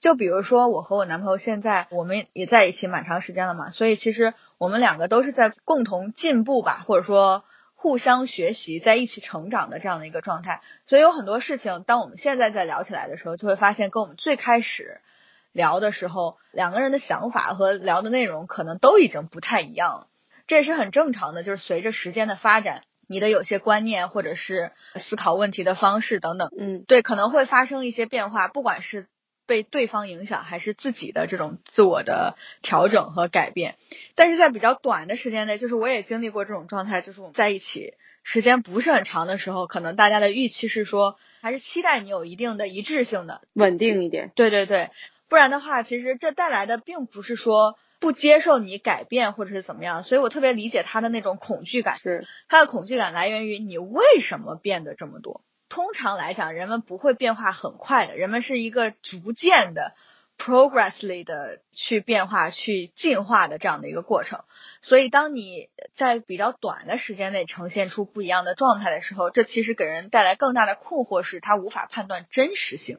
[0.01, 7.45] 就比如说我和我男朋友现在我们也在一起蛮长时间了嘛，所以其实我们两个都是在共同进步吧，或者说。
[7.83, 15.01] 互相学习，在一起成长的这样的一个状态，所以有很多事情，当我们现在在聊起来的时候，就会发现跟我们最开始
[15.51, 20.09] 聊的时候，两个人的想法和聊的内容可能都已经不太一样了。
[20.47, 29.07] 这也是很正常的，就是随着时间的发展，你的有些观念或者是思考问题的方式等等，嗯，对，可能会发生一些变化，不管是。
[29.51, 33.75] 被对方影响，还是自己的这种自我的调整和改变，
[34.15, 44.31] 但是在比较短的时间内，就是我也经历过这种状态，就是我们在一起时间不是很长的时候，可能大家的预期是说，还是期待你有一定的一致性的稳定一点。
[44.37, 44.91] 对对对，
[45.29, 55.43] 不然的话，其实这带来的并不是说不接受你改变或者是怎么样，所以我特别理解他的那种恐惧感，是他的恐惧感来源于你为什么变得这么多。
[55.71, 59.95] 通常来讲，人们不会变化很快的，人们是一个逐渐的、
[60.37, 64.41] progressly 的去变化、去进化的这样的一个过程。
[64.81, 72.99] 所以，当你在比较短的时间内呈现出不一样的状态的时候，这其实给人带来更大的困惑，是他无法判断真实性。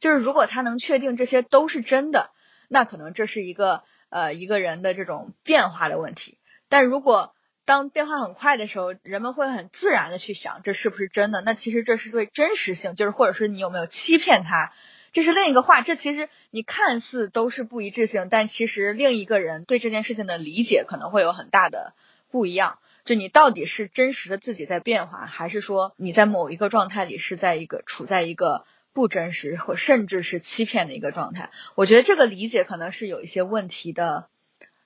[0.00, 2.30] 就是如果他能确定这些都是真的，
[2.68, 6.38] 那可能这是一个呃一个人的这种变化的问题。
[6.68, 7.34] 但如果
[7.68, 11.42] 当变化很快的时候，人们会很自然的去想这是不是真的？
[11.42, 14.72] 那其实这是对真实性，就是或者是你有没有欺骗他，
[15.12, 15.82] 这是另一个话。
[15.82, 21.92] 这其实你看似都是不一致性，但其实另一个人对这件事情的理解可能会有很大的
[22.30, 22.78] 不一样。
[23.04, 31.50] 就你到底是真实的自己在变化，还是说你在某一个状态里是在一个处在一个不真实或甚至是欺骗的一个状态？
[31.74, 34.30] 我觉得这个理解可能是有一些问题的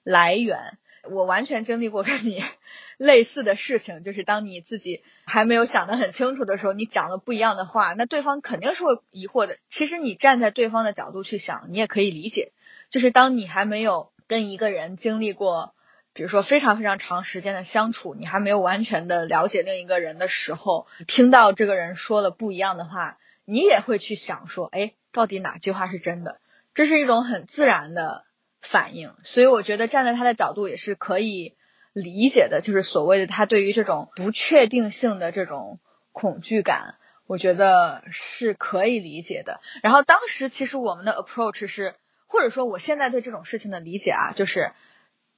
[0.02, 0.78] 来源。
[1.10, 2.42] 我完全经历过跟你
[2.96, 9.56] 类似的事情，就是当你自己还没有想得很清楚的时候，你讲了不一样的话，那对方肯定是会疑惑的。
[9.68, 12.52] 其实你站在对方的角度去想，你也可以理解。
[12.90, 15.74] 就是当你还没有跟一个人经历过，
[16.14, 26.38] 比如说非常非常长时间的相处，你还没有完全的了解另一个人的时候，听到这个人说了不一样的话，你也会去想说，哎，到底哪句话是真的？
[26.74, 28.24] 这是一种很自然的。
[28.62, 31.54] 反应，所以我觉得站在他的角度也是可以
[31.92, 35.80] 理解的，就是所谓的他对于这种不确定性的这种
[36.12, 36.94] 恐惧感，
[37.26, 39.60] 我觉得是可以理解的。
[39.82, 41.96] 然后当时其实我们的 approach 是，
[42.28, 44.72] 或者说我现在对这种事情的理解啊，就是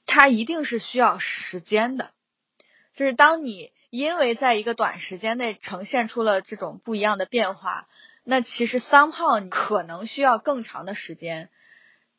[0.07, 2.11] 它一定是需要时间的，
[2.95, 7.89] 就是当你因为在一个短时间内呈现出了这种不一样的变化，
[8.23, 11.49] 那其实 somehow 可能需要更长的时间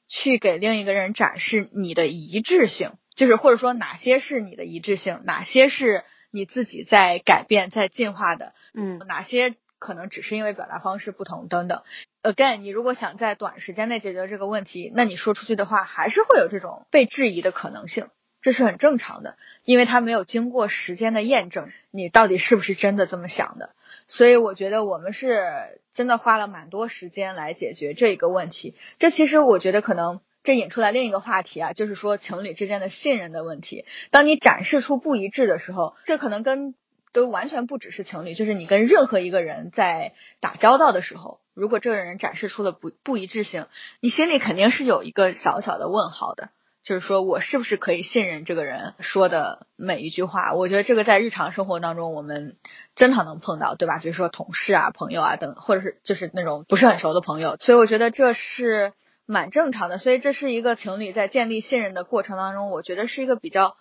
[0.08, 6.04] 去给另一个人展示你的一致性，就是或者说哪些是你的一致性，哪些是。
[6.32, 11.82] 你自己在改变、在进化的，嗯，哪些可能只是因为表达方式不同等等。
[12.24, 18.10] Again，你如果想在短时间内解决这个问题，那你说出去的话还是会有这种被质疑的可能性，
[18.41, 23.70] 这是很正常的，因为它没有经过时间的验证，你到底是不是真的这么想的。
[24.08, 28.76] 所以我觉得我们是真的花了蛮多时间来解决这一个问题。
[29.00, 30.20] 这其实我觉得可能。
[30.46, 33.84] 这引出来另一个话题啊，就是说情侣之间的信任的问题。
[34.12, 36.76] 当你展示出不一致的时候，这可能跟
[37.14, 43.66] 都完全不只是情侣，就是你跟任何一个人在打交道的时候，如果这个人展示出了不不一致性，
[44.02, 46.50] 你心里肯定是有一个小小的问号的，
[46.86, 50.54] 就是说我是不是可以信任这个人说的每一句话？
[50.54, 52.56] 我觉得这个在日常生活当中我们
[52.95, 54.00] 经常能碰到，对吧？
[54.00, 58.93] 比如说同事啊、朋友啊等，或者是就是那种不是很熟的朋友，所以我觉得这是。
[59.28, 63.76] 蛮正常的，所以这是一个情侣在建立信任的过程当中，我觉得是一个比较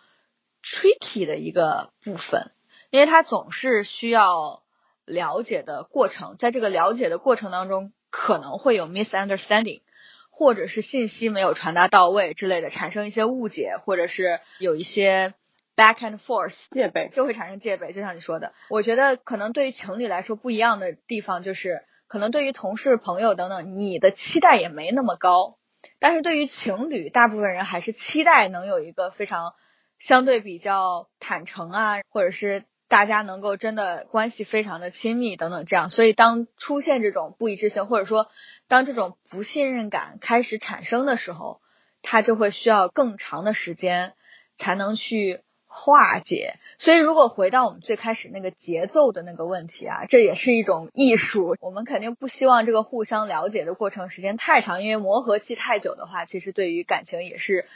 [0.63, 2.51] tricky 的一个部分，
[2.89, 4.63] 因为他总是需要
[5.05, 9.83] 了解的过程，在这个了解的过程当中，可能会有 misunderstanding，
[10.35, 15.33] 或者是信息没有传达到位之类的，产生一些误解，或者是有一些
[15.77, 17.93] back and forth 戒备，就会产生戒备。
[17.93, 21.83] 就像你说的，我觉得可能对于情侣来说不一样的地方就是。
[22.07, 25.57] 可能对于同事、朋友等等，你的期待也没那么高，
[25.99, 29.55] 但是对于情侣，大部分人还是期待能有一个非常
[29.99, 35.89] 相对比较坦诚啊，或者是大家能够真的关系非常的亲密等等这样。
[35.89, 38.29] 所以当出现这种不一致性，或者说
[38.69, 41.61] 当这种不信任感开始产生的时候，
[42.03, 44.15] 他就会需要更长的时间
[44.57, 45.41] 才能去。
[45.77, 51.57] 化解，所以如果回到我们最开始那个节奏的那个问题啊，这也是一种艺术。
[51.61, 57.67] 我们肯定不希望这个互相了解的过程时间太长，因为磨合期太久的话，其实对于感情也是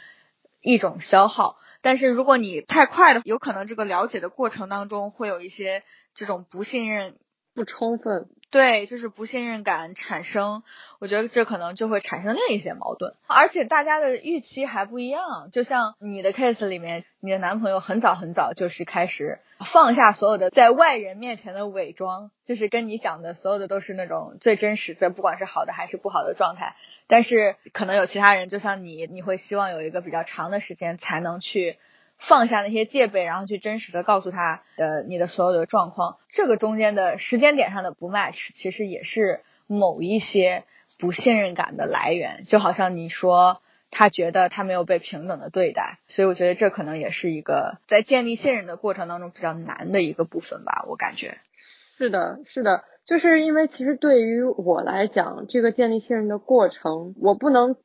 [0.60, 1.56] 一种消耗。
[1.80, 5.82] 但是如果你太快的，有可能这个了解的过程当中会有一些
[6.14, 7.16] 这种不信任、
[7.54, 8.28] 不充分。
[8.50, 10.62] 对，就是不信任感产生，
[11.00, 15.50] 我觉得这可能就会产生另一些矛盾，而且大家的预期还不一样。
[15.52, 19.40] 就像你的 case 里面，你的男朋友很早很早就是开始
[19.72, 26.74] 放下所有的在外人面前的伪装，就是跟你讲的所有的都是那种最真实的，不管是好的还是不好的状态。
[27.06, 31.76] 但是可能有其他人，就像你，你会希望有一个比较长的时间才能去。
[32.18, 36.16] 放下那些戒备，然后去真实的告诉他，呃，你的所有的状况。
[36.28, 40.64] 这个中间的时间点上的不 match，其实也是某一些
[40.98, 42.44] 不信任感的来源。
[42.48, 50.84] 就好像你说，他觉得他没有被平等的对待，所以我觉得这可能也是一个在建立信任的过程当中比较难的一个部分吧。
[50.88, 57.76] 我感觉是的，是的，就是因为其实对于我来讲，这个建立信任的过程，我不能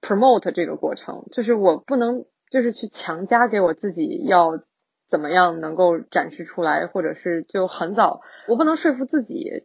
[0.00, 2.24] promote 这个过程，就是我不能。
[2.50, 4.60] 就是去强加给我自己要
[5.08, 9.64] 怎么样能够展示出来，或者是就很早，我不能说服自己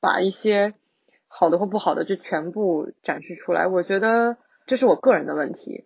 [0.00, 0.74] 把一些
[1.28, 3.66] 好的或不好的就全部展示出来。
[3.66, 5.84] 我觉得这是我个人的问题，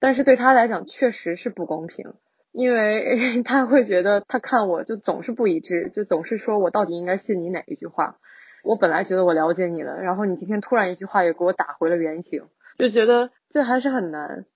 [0.00, 2.14] 但是对他来讲确实是不公平，
[2.52, 8.18] 因为 他会觉得他看我就总是不一致，就总是说我到底应该信你哪一句话。
[8.62, 12.44] 我本来觉得我了解你了，然后你今天突然一句话又给我打回了原形，
[12.78, 14.46] 就觉得这还是很难。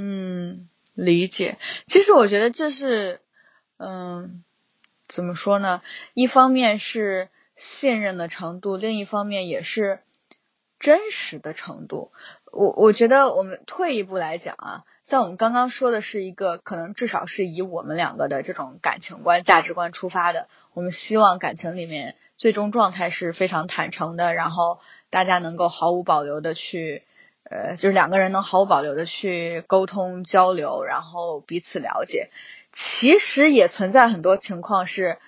[0.00, 1.58] 嗯，理解。
[1.88, 3.20] 其实我觉得这是，
[3.78, 4.44] 嗯，
[5.08, 5.82] 怎么说呢？
[6.14, 9.98] 一方面是信任的程度，另一方面也是
[10.78, 12.12] 真实的程度。
[12.52, 24.78] 我我觉得我们退一步来讲啊，像我们刚刚说的是一个可能至少是以我们两个的这种感情观、价值观出发的，我们希望感情里面最终状态是非常坦诚的，然后
[25.10, 27.02] 大家能够毫无保留的去。
[27.50, 32.30] 呃，就是两个人能毫无保留的去沟通交流，然后彼此了解。
[32.72, 35.18] 其实也存在很多情况是，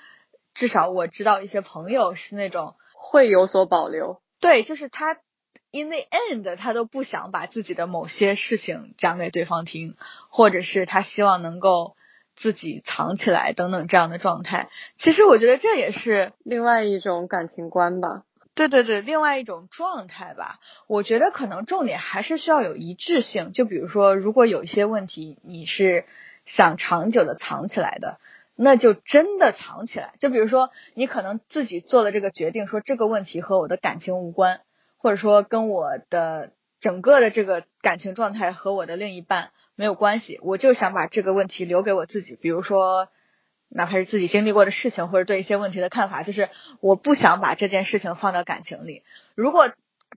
[0.55, 4.21] 至少我知道一些朋友是那种会有所保留。
[4.41, 5.15] 对，就是他
[5.73, 9.97] in the end 他都不想把自己的某些事情讲给对方听，
[10.29, 11.97] 或者是他希望能够
[12.37, 14.69] 自己藏起来等等这样的状态。
[14.99, 18.25] 其实我觉得这也是另外一种感情观吧。
[18.69, 23.53] 对对对，另外一种状态吧，我觉得可能重点还是需要有一致性。
[23.53, 26.05] 就比如说，如果有一些问题你是
[26.45, 28.19] 想长久的藏起来的，
[28.55, 30.13] 那就真的藏起来。
[30.19, 34.61] 就比如说，你可能自己做了这个决定，说这个问题和我的感情无关，
[34.99, 42.37] 或者说跟我的整个的这个感情状态和我的另一半没有关系，我就想把这个问题留给我自己。
[42.37, 43.09] 比如说，
[43.71, 46.51] 哪怕是自己经历过的事情，或者对一些问题的看法，就是
[46.81, 49.03] 我不想把这件事情放到感情里。
[49.35, 49.71] 如果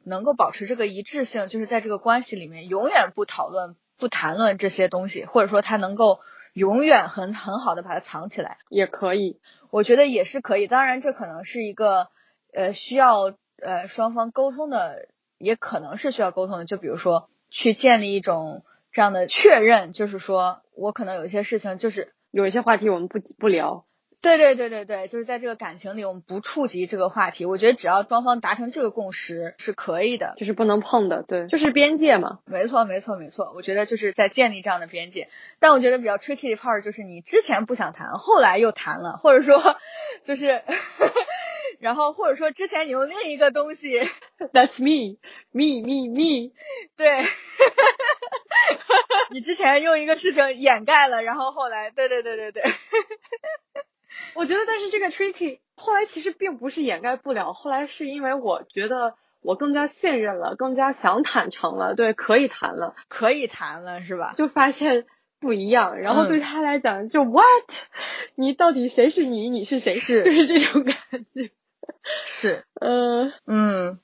[0.05, 6.19] 能够保持这个一致性，就是在这个关系里面永远不讨论、不谈论这些东西，或者说他能够
[6.53, 9.39] 永远很很好的把它藏起来，也可以，
[9.69, 10.67] 我觉得也是可以。
[10.67, 12.07] 当然，这可能是一个
[12.53, 16.65] 呃需要呃双方沟通的，也可能是需要沟通的。
[16.65, 23.85] 就比如说去建立一种这样的确认，就是说我可能有一些事情，就是有一些话题我们不不聊。
[24.21, 27.45] 对对对对对，就是在这个感情里，我们不触及这个话题。
[27.45, 31.23] 我觉得只要双方达成这个共识是可以的，就是不能碰的。
[31.23, 32.39] 对，就是边界嘛。
[32.45, 35.27] 没错没错没错，我觉得就是在建立这样的边界。
[35.59, 39.61] 但我觉得比较 tricky 的 part 就是你之前不想谈，后来又谈了，或者说
[40.25, 40.61] 就是，
[41.83, 43.99] 然后或者说之前你用另一个东西，
[44.53, 45.17] That's me
[45.51, 46.53] me me me，
[46.95, 47.25] 对，
[49.31, 52.63] 你之前用一个事情掩盖了，然后后来，对对对对对。
[54.33, 64.35] 我觉得，但是这个 tricky 后来其实并不是掩盖不了，后来是因为我觉得我更加信任了，更加想坦诚了，对，可以谈了，可以谈了，是吧？
[64.37, 65.03] 就发现
[65.41, 67.43] 不一样，然后对他来讲就 what，
[68.35, 69.99] 你到底谁是你，你是谁？
[69.99, 70.95] 是， 就是这种感
[71.35, 71.51] 觉。
[72.25, 73.99] 是，嗯嗯。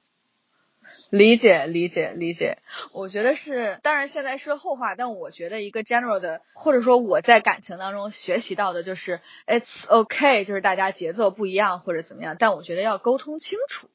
[1.12, 2.58] 理解理解理解，
[2.94, 13.88] 我觉得是，当然现在是后话，但我觉得一个 general 的，或者说我在感情当中学习到的就是，it's okay，就是大家节奏不一样或者怎么样，但我觉得要沟通清楚。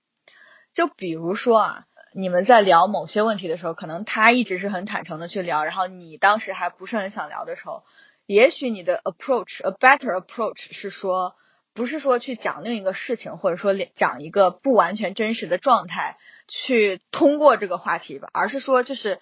[0.72, 7.82] 就比如说啊，你们在聊某些问题的时候，可能他一直是很坦诚的去聊，然后你当时还不是很想聊的时候，
[8.26, 11.34] 也许你的 approach，a better approach 是说，
[11.74, 16.16] 不是说去讲另一个事情，或者说讲一个不完全真实的状态。
[16.46, 19.18] 去通过这个话题吧，而是说就是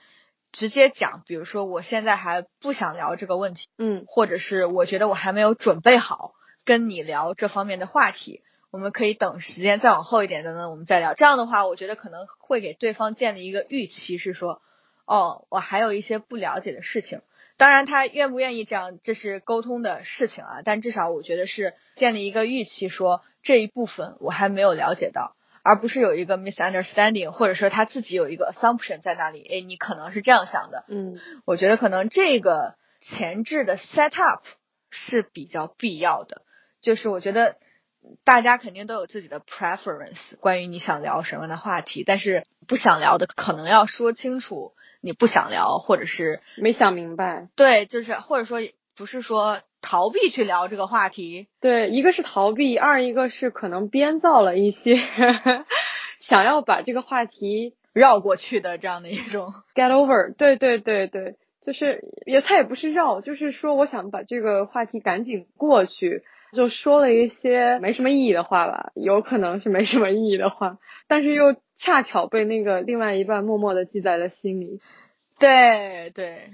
[0.50, 6.32] 直接讲，比如说我现在还不想聊这个问题，嗯，或者是我觉得我还没有准备好
[6.64, 8.42] 跟你聊这方面的话题，
[8.72, 11.14] 我们可以等时间再往后一点等等我们再聊。
[11.14, 14.60] 这样的话，我觉得可能会给对方建立一个预期，是说，
[15.06, 17.20] 哦，我还有一些不了解的事情。
[17.56, 20.62] 当然，他愿不愿意这样，这是沟通的事情啊。
[20.64, 25.36] 但至少我觉得是建立一个预期，说这一部分我还没有了解到。
[25.64, 30.84] 而不是有一个 misunderstanding，或者说他自己有一个 assumption 在那里，哎，你可能是这样想的。
[30.88, 34.42] 嗯，我觉得可能这个前置的 set up
[34.90, 36.42] 是比较必要的。
[36.80, 37.58] 就是我觉得
[38.24, 44.72] 大家肯定都有自己的 preference，关于你想聊什么的话题，但是不想聊的可能要说清楚，
[45.02, 47.48] 你不想聊，或者是没想明白。
[47.56, 48.60] 对，就是或者说
[48.96, 49.60] 不是说。
[49.84, 54.96] 逃避去聊这个话题，对，一个是逃避，二一个是可能编造了一些
[56.22, 61.34] 想要把这个话题绕过去的这样的一种 get over，对对对对，
[61.66, 66.22] 就是也他也不是绕，就是说我想把这个话题赶紧过去，
[66.56, 70.78] 就说了一些没什么意义的话吧，有可能是没什么意义的话，
[71.08, 74.80] 但是又恰巧被那个另外一半默默的记在了心里，
[75.38, 76.48] 对对。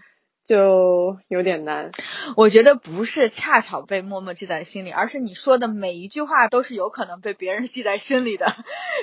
[0.47, 1.91] 就有点难，
[2.35, 8.57] 我觉得不是恰巧被默默记在心里，而是你说的每一句话都是有可能被别人记在心里的，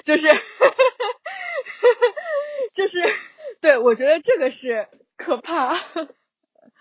[0.04, 0.28] 就是，
[2.74, 3.04] 就是，
[3.62, 5.80] 对我觉得这个是可怕。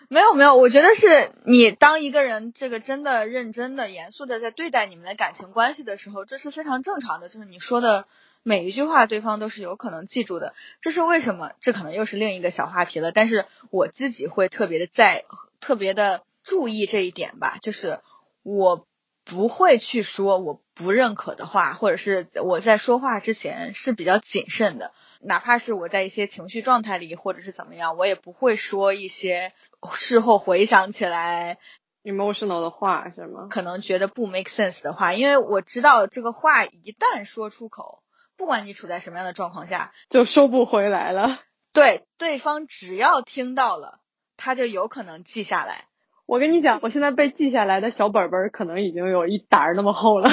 [0.08, 8.06] 没有没有，我觉得是你当一个人这个真的认真的、严肃的在对待你们的感情关系的时候，这是非常正常的，就是你说的。
[8.46, 11.52] 每一句话，对方都是有可能记住的，这是为什么？
[11.60, 13.10] 这可能又是另一个小话题了。
[13.10, 15.24] 但是我自己会特别的在，
[15.60, 18.00] 特别的注意这一点吧，就是
[18.42, 18.86] 我
[19.24, 24.92] 不会去说我不认可的话，或者是我在说话之前是比较谨慎的，
[25.22, 29.54] 哪怕是我在一些情绪状态里，或者是怎么样，我也不会说一些
[29.94, 31.56] 事后回想起来
[32.02, 33.48] emotional 的话，是吗？
[33.50, 38.03] 可能觉得不 make sense 的话，因为我知道这个话一旦说出口。
[38.36, 41.40] 不管你处在什么样的状况下，就收不回来了。
[41.72, 43.98] 对，对方只要听到了，
[44.36, 45.84] 他就有可能记下来。
[46.26, 50.30] 我跟你讲，我现在被记下来的小本本可能已经有一沓那么厚了。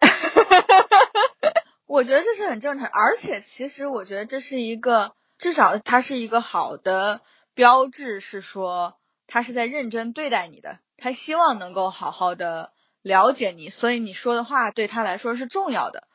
[1.86, 7.20] 我觉得这是很正常，而且其实我觉得这是一个，至少它是一个好的
[7.54, 8.96] 标志，是说
[9.26, 16.08] 他是在认真对待你的，他希望能够好好的了解你，所以你说的话对他来说是重要的。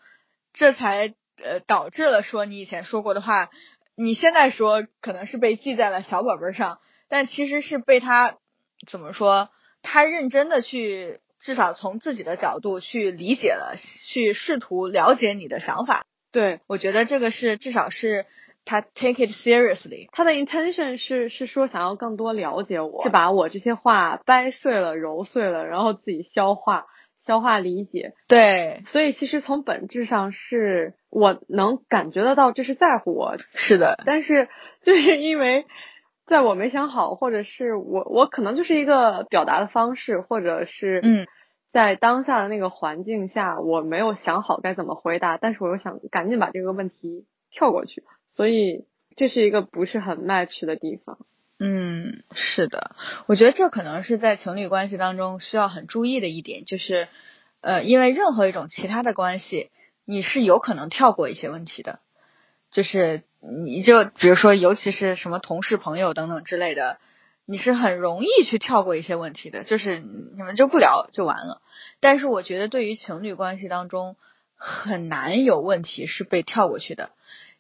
[0.53, 3.49] 这才呃导致了说你以前说过的话，
[3.95, 6.79] 你现在说可能是被记在了小本本上，
[7.09, 8.37] 但其实是被他
[8.87, 9.49] 怎么说？
[9.81, 13.75] 他认真的去至少从自己的角度去理解了，
[14.07, 16.05] 去试图了解你的想法。
[16.31, 18.25] 对，我觉得这个是至少是
[18.63, 26.85] 他 take it seriously，他的 intention 是是说想要更多了解我，是把我这些话掰碎了、揉碎了，然后自己消化、
[27.31, 28.11] 消化理解。
[28.27, 34.49] 对，所以其实从本质上是我能感觉得到这是在乎我，是的，但是
[34.83, 35.65] 就是因为
[36.25, 41.25] 在我没想好，或者是我我可能就是一个表达的方式，或者是嗯。
[41.73, 48.83] 在当下的那个环境下，我没有想好该怎么回答，但是我又想赶紧把这个问题跳过去，所以
[49.15, 51.17] 这是一个不是很 match 的地方。
[51.63, 52.95] 嗯，是的，
[53.27, 57.07] 我觉得这可能是在情侣关系当中需要很注意的一点，就是
[57.61, 59.69] 呃，因为任何一种其他的关系，
[60.03, 61.99] 你是有可能跳过一些问题的，
[62.71, 63.21] 就是
[63.65, 66.97] 你就比如说，尤其是什么同事、朋友等等之类的。
[67.45, 71.61] 你是很容易去跳过一些问题的，就是你们就不聊就完了。
[71.99, 74.15] 但是我觉得对于情侣关系当中，
[74.55, 77.09] 很难有问题是被跳过去的。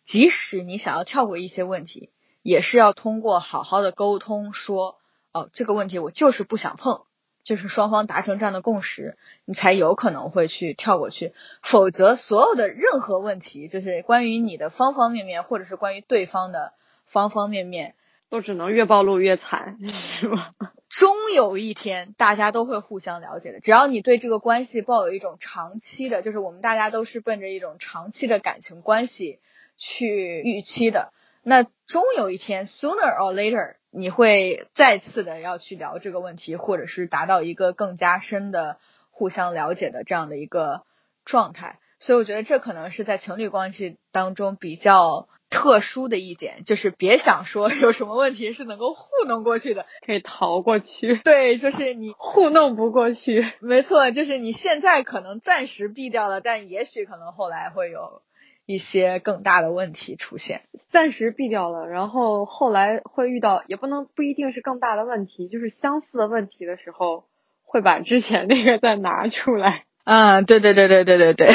[0.03, 2.09] 即使你想要跳过一些问题，
[2.41, 4.97] 也是要通过好好的沟通说，
[5.33, 7.03] 哦，这个问题我就是不想碰，
[7.43, 11.33] 就是双方达成这样的共识，你才有可能会去跳过去。
[11.61, 16.73] 否则，所有的任何问题，就是关于你的方方面面，或者是关于对方的
[17.05, 17.95] 方方面面。
[18.29, 19.77] 都只能越暴露越惨，
[20.21, 20.53] 是吧？
[20.87, 23.59] 终有一天，大家都会互相了解的。
[23.59, 29.39] 只要你对这个关系抱有一种长期的，就是我们大家都是奔着一种长期的感情关系
[29.77, 31.11] 去预期的，
[31.43, 38.77] 那终有一天，sooner or later，你会再次的要去聊这个问题，或者是达到一个更加深的
[39.09, 40.81] 互相了解的这样的一个
[41.25, 41.79] 状态。
[41.99, 45.27] 所以，我觉得这可能是在情侣关系当中比较。
[45.53, 51.17] 特殊的一点就是别想说 有什么问题是能够糊弄过去的，可以逃过去。
[51.25, 53.45] 对，就是你 糊弄不过去。
[53.59, 58.21] 没错，就是你现在可能暂时避掉了，但也许可能后来会有
[58.65, 60.61] 一些更大的问题出现。
[60.91, 67.25] 暂时避掉了，然后后来会遇到，也不能不一定是更大的问题，就是相似的问题的时候，
[67.63, 69.85] 会把之前那个再拿出来。
[70.03, 71.47] 嗯， 对对对对对对对，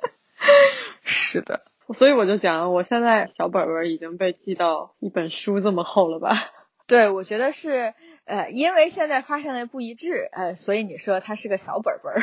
[1.04, 1.62] 是的。
[1.94, 6.30] 所以我就讲，我现在小本本已经被记到一本书这么厚了吧？
[6.88, 7.94] 对，我觉得是，
[8.24, 12.14] 呃，因为现在发现的不一致，呃，所以你说它是个小本本。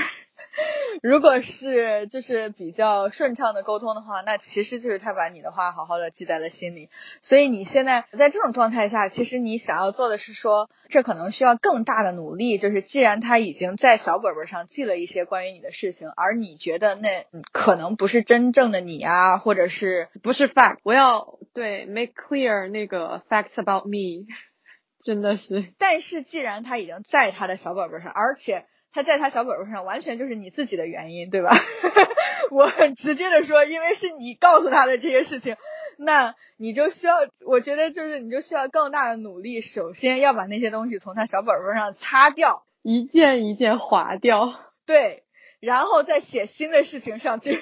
[1.01, 6.89] 如果是就是比较顺畅的沟通的话，那其实就是他把你的话好好的记在了心里。
[7.21, 12.57] 所以你现在在这种状态下，其实你想要做的是说，这可能需要更大的努力。
[12.57, 24.25] 就是既然他已经在小本本上记了一些关于你的事情，而你觉得那可能不是真正的你啊，或者是不是 fact，我要对 make clear 那个 facts about me，
[25.03, 25.71] 真的是。
[25.77, 28.65] 但是既然他已经在他的小本本上，而且。
[28.91, 31.55] 他在他小本本上完全就是你自己的原因，对吧？
[32.51, 35.55] 我很直接的说，因为是你告诉他的这些事情，
[35.97, 37.15] 那你就需要，
[37.45, 44.55] 我觉得就是你就需要更大的努力，首先要把那些东西从他小本本上擦掉，一件一件划掉，
[44.87, 45.23] 对，
[45.59, 47.61] 然后再写新的事情上去，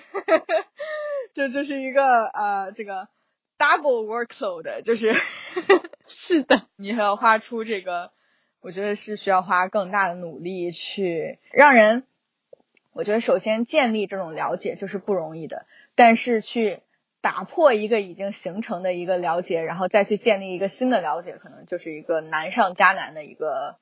[1.36, 3.10] 这就是一个呃这个
[3.58, 5.14] double workload，就是
[6.08, 8.12] 是的，你还要画出这个。
[8.62, 12.04] 我觉得是需要花更大的努力去让人，
[12.94, 16.82] 我觉得首先建立这种了解就是不容易的，但是去
[17.22, 23.78] 打破一个已经形成的一个了解，然后再去建立一个新的了解，可能就是一个难上加难的一个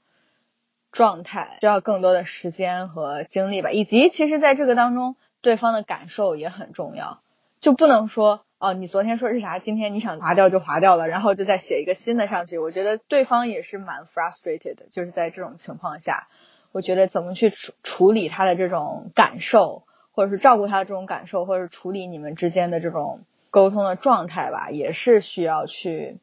[0.91, 7.21] 状态，需要更多的时间和精力吧，以及其实在这个当中，对方的感受也很重要，
[7.61, 8.45] 就不能说。
[8.65, 9.59] 哦，你昨天说是啥？
[9.59, 12.57] 今天你想划掉就划掉了，然后就再写一个新的上去。
[12.57, 16.27] 我觉得对方也是蛮 frustrated，的就是在这种情况下，
[16.71, 26.17] 我觉得怎么去处处理他的这种感受，或者是照顾他的这种感受，或者是处理你们之间的这种沟通的状态吧，也是需要去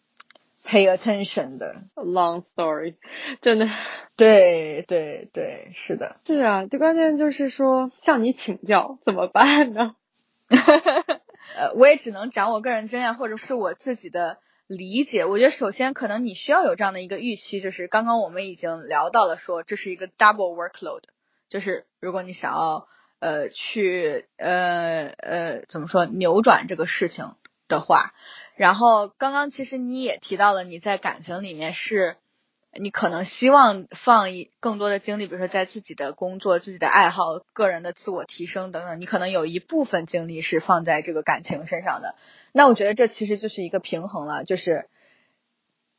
[0.67, 1.77] pay attention 的。
[1.95, 2.97] Long story，
[3.41, 3.69] 真的，
[4.17, 9.95] 对对对，是的，是啊，最关键就是说向你请教怎么办呢？
[11.57, 15.25] 呃，我也只能讲我个人经验或者是我自己的理解。
[15.25, 21.03] 我觉得首先可能你需要有这样的一个预期，就是刚刚我们已经聊到了，说这是一个 double workload，
[21.49, 22.87] 就是如果你想要
[23.21, 27.35] 呃去呃呃怎么说扭转这个事情
[27.69, 28.13] 的话，
[28.57, 32.17] 然后刚刚其实你也提到了你在感情里面是。
[32.79, 42.15] 你可能希望放一更多的精力，比如说在自己的工作、自己的爱好、个人的自我提升等等，你可能有一部分精力是放在这个感情身上的。
[42.53, 44.89] 那我觉得这其实就是一个平衡了，就是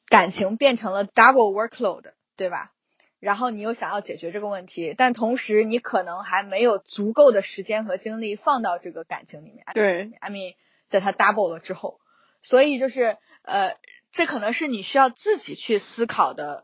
[0.08, 2.72] 感情变成了 double workload，对吧？
[3.20, 9.64] 然后你又想要解决这个问题，但同时你可能还没有足够的时间和精力放到这个感情里面。
[9.74, 10.56] 对，I mean，
[10.90, 12.02] 在它 double 了之后，
[12.42, 13.78] 所以就是呃，
[14.14, 16.64] 这可能是你需要自己去思考的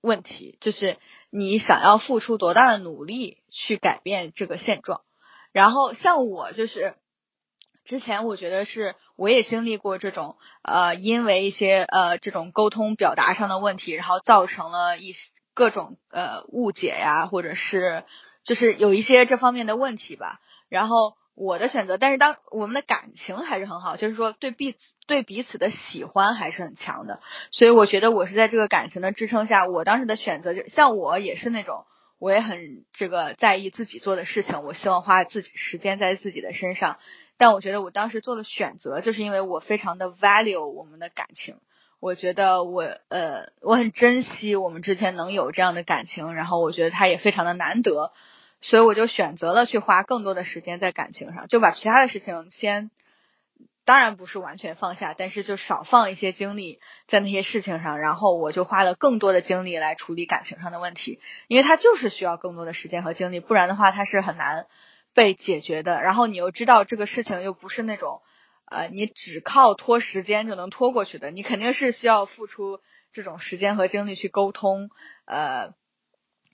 [0.00, 0.98] 问题，就是
[1.30, 5.00] 你想要付出多大的努力去改变这个现状。
[5.50, 6.94] 然后像我就是
[7.84, 15.14] 之前我觉得是我也经历过这种呃，因为一些呃这种沟通表达上的问题，然后造成了一。
[15.52, 18.04] 各种呃误解呀，或者是
[18.44, 20.40] 就是有一些这方面的问题吧。
[20.70, 27.20] 然后我的选择，但是当我们的感情还是很好，就是说对彼此对彼此的喜欢还是很强的。
[27.50, 31.86] 所以我觉得我是在这个感情的支撑下，我当时的选择就像我也是那种，
[32.18, 36.98] 我也很这个在意自己做的事情，我希望花自己时间在自己的身上。
[37.38, 41.56] 但我觉得我当时做的选择，就是因为我非常的 value 我们的感情。
[42.00, 48.12] 我觉得我呃我很珍惜我们之前能有这样的感情，然后我觉得他也非常的难得，
[48.60, 52.90] 所以我就选择了去花更多的时间在感情上，就把其他的事情先，
[53.84, 64.66] 当然不是完全放下，但是就少放一些精力在那些事情上，然后我就花了更多的精力来处理感情上的问题，因为它就是需要更多的时间和精力，不然的话它是很难
[65.14, 66.00] 被解决的。
[66.02, 68.20] 然后你又知道这个事情又不是那种。
[68.72, 72.78] 呃，你只靠拖时间就能拖过去的，你肯定是需要付出
[73.12, 74.90] 这种时间和精力去沟通，
[75.24, 75.74] 呃，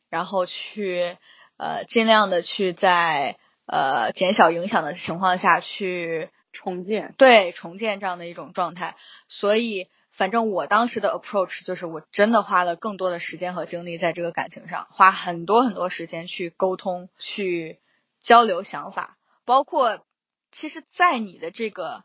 [0.09, 1.19] 然后去
[1.57, 3.37] 呃尽量的去在
[3.67, 8.97] 呃减小影响的情况下去重建，对重建这样的一种状态。
[9.29, 17.79] 所以，反正我当时的 approach 就是我真的花了更多的时间和精力在这个感情上，花很多很多时间去沟通、去
[18.23, 20.05] 交流想法，包括。
[20.53, 22.05] 其实，在你的这个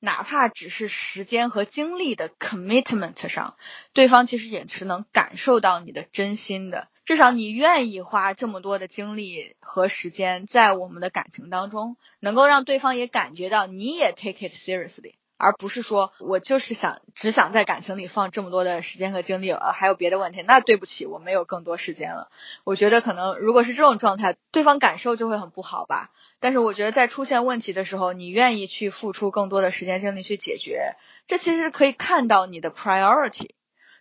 [0.00, 3.56] 哪怕只是时间和精力的 commitment 上，
[3.92, 6.88] 对方其实也是能感受到你的真心的。
[7.04, 20.44] 至少你愿意花这么多的精力和时间在我们的感情当中，能够让对方也感觉到你也 take it seriously，而不是说我就是想只想在感情里放这么多的时间和精力，呃，还有别的问题。
[20.46, 22.28] 那对不起，我没有更多时间了。
[22.64, 26.10] 我觉得可能如果是这种状态，对方感受就会很不好吧。
[26.40, 30.94] 但是我觉得，在出现问题的时候，你愿意去付出更多的时间精力去解决，
[31.26, 33.50] 这其实可以看到你的 priority，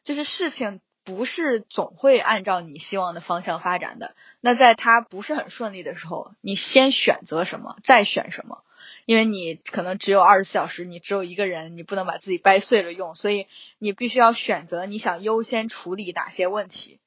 [0.03, 4.13] 就是事情不是总会按照你希望的方向发展的。
[4.39, 8.59] 那在它不是很顺利的时候，你先选择什么，再选什么，
[9.07, 13.47] 因为你可能只有二十四小时，你只有一个人，你不能把自己掰碎了用，所以
[13.79, 16.99] 你必须要选择你想优先处理哪些问题。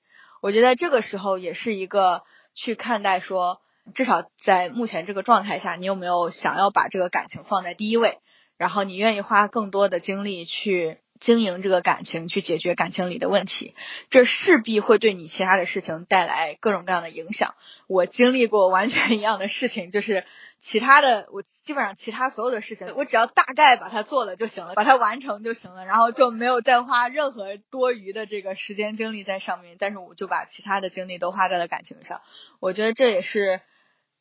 [0.43, 2.25] 我觉得这个时候也是一个
[2.55, 3.61] 去看待说。
[3.95, 8.19] 至少在目前这个状态下，你有没有想要把这个感情放在第一位？
[8.57, 13.75] 然后你愿意花更多的精力去经营这个感情，去解决感情里的问题？
[14.11, 17.55] 这势必会对你其他的事情带来各种各样的影响。
[17.89, 20.27] 我经历过完全一样的事情，就是
[20.61, 29.77] 其他的，我基本上其他所有的事情，我只要大概把它做了就行了，把它完成就行了，然后就没有再花任何多余的这个时间精力在上面。
[29.79, 32.21] 但是我就把其他的精力都花在了感情上。
[32.61, 33.63] 我觉得这也是。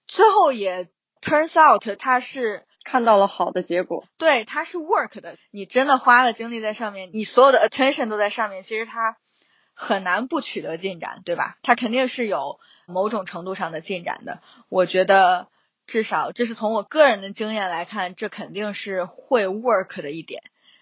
[0.10, 0.90] 最后也
[1.22, 4.06] turns out，他是看到了好的结果。
[4.18, 5.38] 对，他是 work 的。
[5.52, 9.18] 你真的花了精力在上面，你所有的 attention 都在上面，其实他
[9.76, 11.58] 很难不取得进展，对吧？
[11.62, 14.42] 他肯定是有某种程度上的进展的。
[14.68, 15.48] 我觉得
[15.86, 20.42] 至少这是从我个人的经验来看，这肯定是会 work 的一点。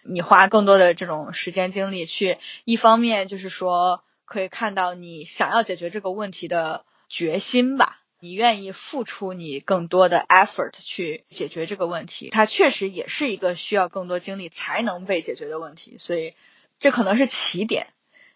[0.10, 8.00] 你花更多的这种时间精力去，一方面就是说可以看到你想要解决这个问题的决心吧。
[8.20, 16.34] 你愿意付出你更多的 effort 去解决这个问题，它确实也是一个需要更多精力才能被解决的问题，所以
[16.80, 17.88] 这可能是起点，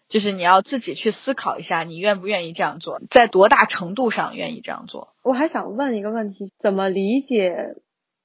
[0.08, 5.14] 就是你要自己去思考一下，你愿不愿意这样做，在多大程度上愿意这样做。
[5.22, 7.74] 我还想问一个问题，怎么理解？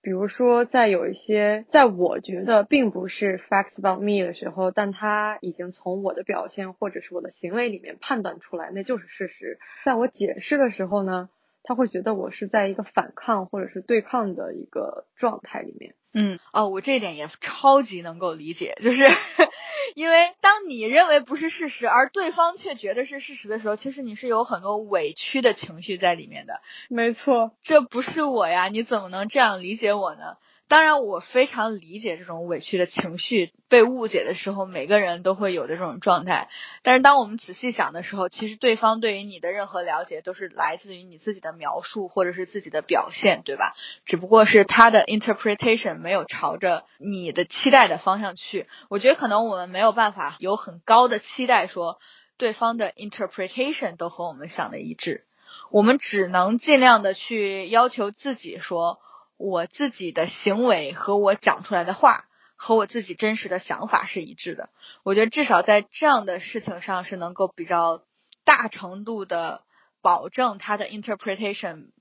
[0.03, 9.59] 比如说，在有一些在我觉得并不是 facts about me 的时候，但他已经从我的表现或者是我的行为里面判断出来，那就是事实。
[9.83, 11.29] 在我解释的时候呢？
[11.67, 15.95] 他会觉得我是在一个反抗或者是对抗的一个状态里面。
[16.13, 19.03] 嗯，哦，我这一点也超级能够理解，就是
[19.93, 26.61] 因为当你认为不是事实，而对方却觉得是事实的时候，其实你是有很多委屈的情绪在里面的。
[26.89, 30.37] 没错，这不是我呀，你怎么能这样理解我呢？
[30.69, 36.49] 当然，我非常理解这种委屈的情绪，被误解的时候，每个人都会有的这种状态。
[36.83, 43.75] 但是，当我们仔细想的时候，其实对方对于你的任何了解，都是来自于你自己的描述或者是自己的表现，对吧？
[44.05, 48.67] 只不过是他的 interpretation 没有朝着你的期待的方向去。
[48.89, 51.97] 我觉得可能我们没有办法有很高的期待，说
[52.37, 55.23] 对方的 interpretation 都和我们想的一致，
[55.71, 58.99] 我们只能尽量的去要求自己说，
[59.37, 62.25] 我自己的行为和我讲出来的话
[62.55, 64.69] 和我自己真实的想法是一致的。
[65.03, 68.03] 我觉得至少在这样的事情上是能够比较
[68.43, 69.63] 大程度的
[70.01, 71.91] 保证他的 interpretation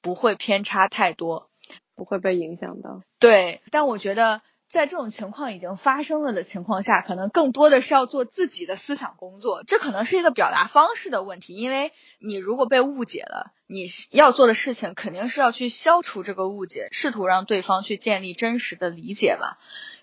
[0.00, 1.50] 不会偏差太多，
[1.94, 3.02] 不会被影响到。
[3.18, 4.42] 对，但我觉得。
[4.72, 9.64] 在这种情况已经发生了的情况下，可能更多的是要做自己的思想工作。
[9.64, 19.58] 这可能是一个表达方式的问题，因为你如果被误解了，你要做的事情肯定是要去消除这个误解，试图让对方去建立真实的理解嘛。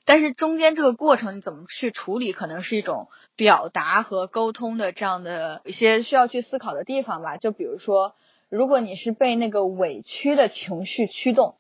[0.06, 7.38] 但是中间这个过程你怎么去处理，可能是一种表达和沟通的这样的一些需要去思考的地方吧。
[7.38, 8.14] 就比如说，
[8.50, 11.56] 如果你是被那个委屈的情绪驱动。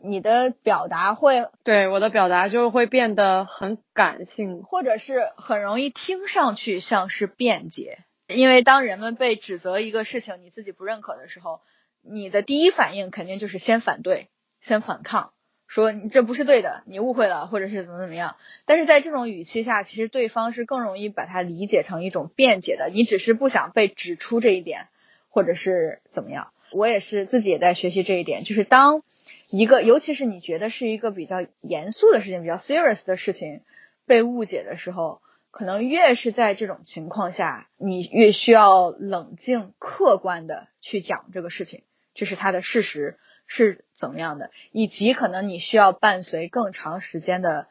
[0.00, 7.98] 你的表达会对我的表达就会变得很感性，或者是很容易听上去像是辩解。
[8.28, 11.60] 因为当人们被指责一个事情你自己不认可的时候，
[12.02, 14.28] 你的第一反应肯定就是先反对、
[14.60, 15.32] 先反抗，
[15.66, 18.36] 说你这不是对的，你误会了，或者是怎么怎么样。
[18.66, 24.88] 但是在这种语气下，其实对方是更容易把它理解成一种辩解的，你只是不想被指出这一点，
[25.28, 26.52] 或者是怎么样。
[26.70, 29.02] 我也是自己也在学习这一点，就是当。
[29.50, 33.62] 一个，尤其是你觉得是一个比较严肃的事情，比较 serious 的事情
[34.06, 41.84] 被误解的时候，可能越是在这种情况下，你越需要冷静、客观的去讲这个事情，
[42.14, 47.68] 这是它的事实是怎么样的，以及可能你需要伴随更长时间的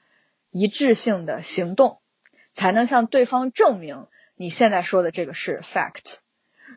[0.50, 2.00] 一致性的行动，
[2.56, 6.16] 才能向对方证明你现在说的这个是 fact。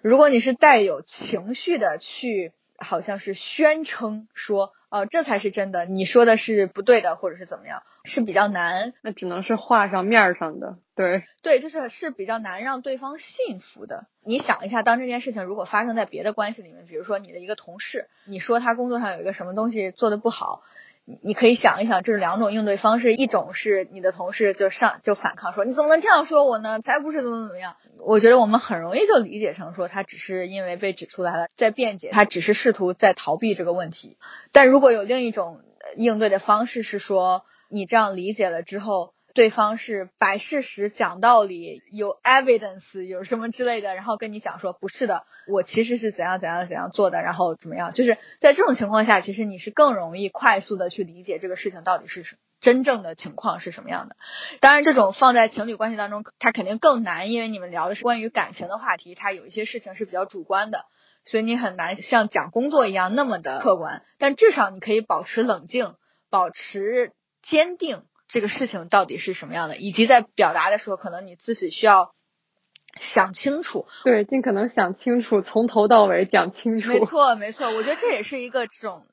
[0.03, 4.75] 如果你是带有情绪的去，好像是宣称说。
[4.91, 5.85] 哦，这才是真的。
[5.87, 8.93] 你说的是不对的，或者是怎么样，是比较难。
[9.03, 10.77] 那只能是画上面上的。
[10.97, 14.07] 对对，就是是比较难让对方信服的。
[14.25, 20.63] 你想一下，当这件事情如果发生在别的关系里面，比如说你的一个同事，你说他工作上有一个什么东西做的不好。
[21.23, 26.81] 你可以想一想，这是两种应对方式，一种是你的同事就上就反抗说你怎么能这样说我呢？
[26.81, 27.77] 才不是怎么怎么样。
[27.99, 34.17] 我觉得我们很容易就理解成说他只是因为被指出来了在辩解，他只是试图在逃避这个问题。
[34.53, 35.61] 但如果有另一种
[35.97, 39.13] 应对的方式是说你这样理解了之后。
[39.41, 54.17] 对方是摆事实、讲道理、有 evidence、有什么之类的，然后跟你讲说不是的，我其实是怎样怎样怎样做的，然后怎么样，就是在这种情况下，其实你是更容易快速的去理解这个事情到底是什真正的情况是什么样的。
[54.61, 60.85] 当然，这种放在情侣关系当中，它肯定更难，因为你们聊的是关于感情的话题，它有一些事情是比较主观的，
[61.25, 64.03] 所以你很难像讲工作一样那么的客观。
[64.19, 65.95] 但至少你可以保持冷静，
[66.29, 68.03] 保持坚定。
[68.33, 72.13] 这个事情到底是什么样的，以及在表达的时候，可能你自己需要
[73.15, 73.87] 想清楚。
[74.05, 76.89] 对，尽可能想清楚，从头到尾讲清楚。
[76.89, 79.07] 没错，没错，我觉得这也是一个这种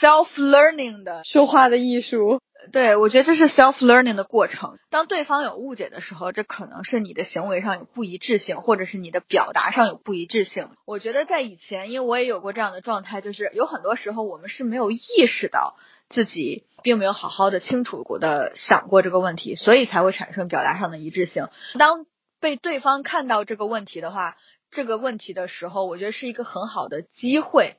[0.00, 2.40] self learning 的说话的艺术。
[2.72, 4.76] 对，我觉得这是 self learning 的过程。
[4.90, 10.68] 当对方有误解的时候，这可能是你的行为上有不一致性，或者是你的表达上有不一致性。
[10.86, 15.74] 我觉得在以前，因为我也有过这样的状态，就是有很多时候我们是没有意识到
[16.10, 16.66] 自己。
[16.82, 21.48] 并没有好好的清楚过的想过这个问题，所以才会产生表达上的一致性。
[21.78, 22.06] 当
[22.40, 24.38] 被对方看到这个问题的话，
[24.70, 27.76] 这个问题的时候，我觉得是一个很好的机会，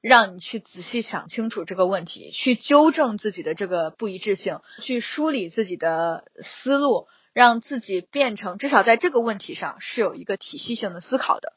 [0.00, 11.52] 让你去仔细想清楚这个问题，去纠正自己的这个不一致性，去梳理自己的思路，让自己变成至少在这个问题上是有一个体系性的思考的，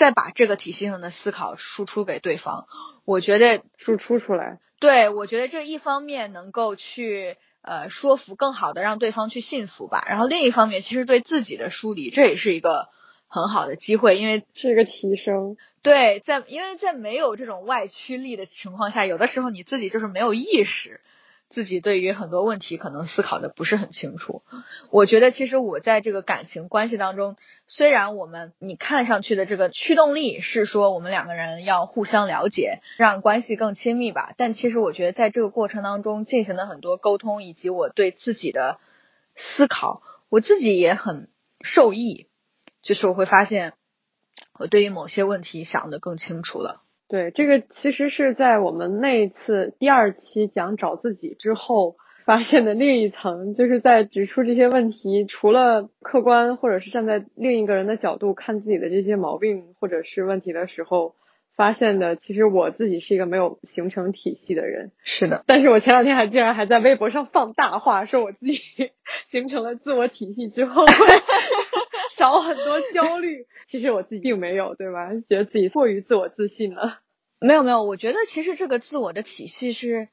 [0.00, 2.64] 再把这个体系上的思考输出给对方。
[3.04, 4.58] 我觉得输出出来。
[4.78, 12.88] 对，我觉得这一方面能够去呃说服更好的让对方去信服吧，然后另一方面其实对自己的梳理，这也是一个
[13.28, 15.58] 很好的机会，因为是一个提升。
[15.82, 21.02] 对，在因为在没有这种外驱力的情况下，有的时候你自己就是没有意识。
[21.50, 24.42] 自己对于很多问题可能思考的不是很清楚。
[24.90, 27.36] 我觉得其实我在这个感情关系当中，
[27.66, 38.78] 虽然我们你看上去的这个驱动力是说我们两个人要互相了解，让关系更亲密吧，但其实我觉得在这个过程当中进行了很多沟通，以及我对自己的
[39.34, 41.28] 思考，我自己也很
[41.62, 42.28] 受益，
[42.80, 43.72] 就是我会发现
[44.56, 46.82] 我对于某些问题想的更清楚了。
[47.10, 61.16] 对，这个其实是在我们那一次第二期讲找自己之后发现的另一层，就是在指出这些问题，除了客观或者是站在另一个人的角度看自己的这些毛病或者是问题的时候，
[61.56, 64.92] 发现的，其实我自己是一个没有形成体系的人。
[65.02, 68.60] 是的，但是我前两天还竟然还在微博上放大话，说我自己
[69.32, 70.84] 形成了自我体系之后。
[72.20, 73.46] 少很多焦虑。
[73.70, 75.08] 其实我自己并没有，对吧？
[75.26, 77.00] 觉得自己过于自我自信了。
[77.40, 80.08] 没有没有，我觉得其实这个自我的体系是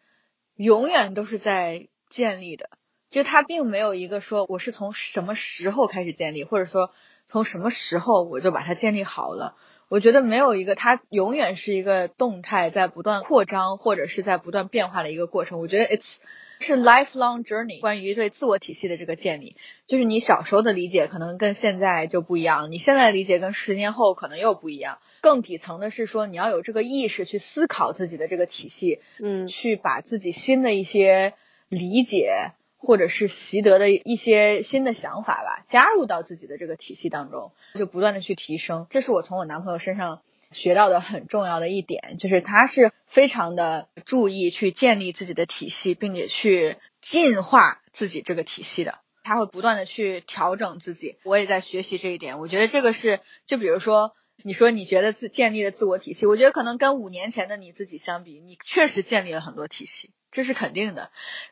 [0.55, 2.69] 永远都是在建立的，
[3.09, 6.91] 就它并没有一个说我是从什么时候开始建立，或者说
[7.25, 9.55] 从什么时候我就把它建立好了。
[9.89, 15.59] 我觉得没有一个，它永远是一个动态在不断扩张或者是在不断变化的一个过程。
[15.59, 16.17] 我觉得 it's
[16.59, 19.55] 是 lifelong journey，关于对自我体系的这个建立，
[19.85, 24.99] 就是你小时候的理解可能跟现在就不一样，你现在的理解跟十年后可能又不一样。
[25.21, 31.33] 更底层的是说，你要有这个意识去思考自己的这个体系，嗯，去把自己新的一些
[31.69, 32.51] 理解。
[32.79, 38.85] 或者是习得的一些新的想法吧，加入到自己的这个体系当中，就不断的去提升。
[38.91, 40.21] 这是我从我男朋友身上
[40.51, 48.99] 学到的很重要的一点，就是他是非常的注意去建立自己的体系，并且去进化自己这个体系的。
[49.23, 52.39] 他会不断的去调整自己，我也在学习这一点。
[52.39, 54.13] 我觉得这个是，就比如说。
[54.43, 61.09] 你说你觉得自建立的自我体系，我觉得可能跟五年前的你自己相比，你确实建立了很多体系，这是肯定的。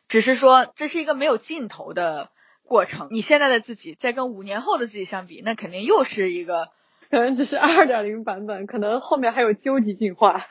[0.07, 2.29] 只是说这是一个没有尽头的
[2.63, 3.07] 过程。
[3.09, 6.69] 你现在的自己在跟五年后的自己相比，那肯定又是一个，
[7.15, 10.41] 可能只是二点零版本，可能后面还有究极进化。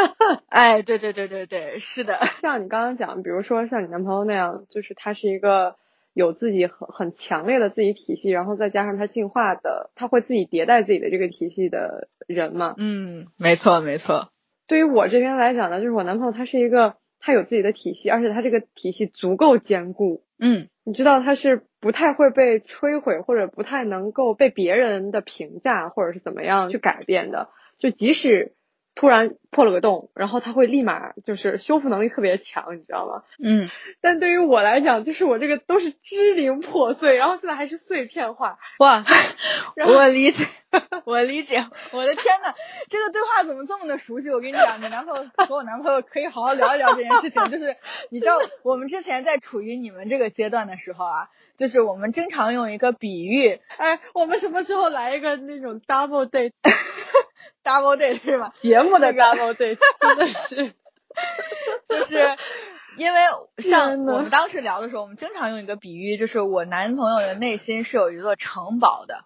[0.48, 2.18] 哎，对对对对对，是的。
[2.40, 5.76] 像你刚刚讲，比如说像你男朋友那样，就是他是一个。
[6.14, 12.76] 有自己很很强烈的自己体系，然后再加上他进化的，他会自己迭代自己的这个体系的人嘛？
[12.78, 14.28] 嗯，没错没错。
[14.68, 20.22] 对于我这边来讲呢，就是我男朋友他是一个他有自己的体系，而且他这个体系足够坚固。
[20.38, 28.52] 嗯，你知道他是不太会被摧毁，或者不太能够被别人的评价或者是怎么样去改变的，就即使。
[28.94, 33.22] 突然破了个洞，然后它会立马就是修复能力特别强，你知道吗？
[33.42, 33.68] 嗯，
[34.00, 38.58] 但对于我来讲，就是我这个都是支零破碎，然后现在还是碎片化。
[38.78, 39.04] 哇，
[39.86, 40.46] 我理解，
[41.04, 41.66] 我理解。
[41.92, 42.54] 我的天呐，
[42.88, 44.30] 这个对话怎么这么的熟悉？
[44.30, 47.44] 我跟你讲，你男朋友和我男朋友可以好好聊一聊这件事情。
[47.50, 47.76] 就是
[48.10, 56.28] 你知道，我们之前在处于你们这个阶段的时候啊，就是我们经常用一个比喻，哎，我们什么时候来一个那种 double
[57.64, 58.52] date？double date 是吧？
[58.60, 60.74] 节目的 double date 真的是，
[61.88, 62.36] 就是
[62.96, 63.20] 因为
[63.58, 69.24] 像我们当时聊的时候，我们经常用一个比喻，就是我男朋友的内心是有一座城堡的。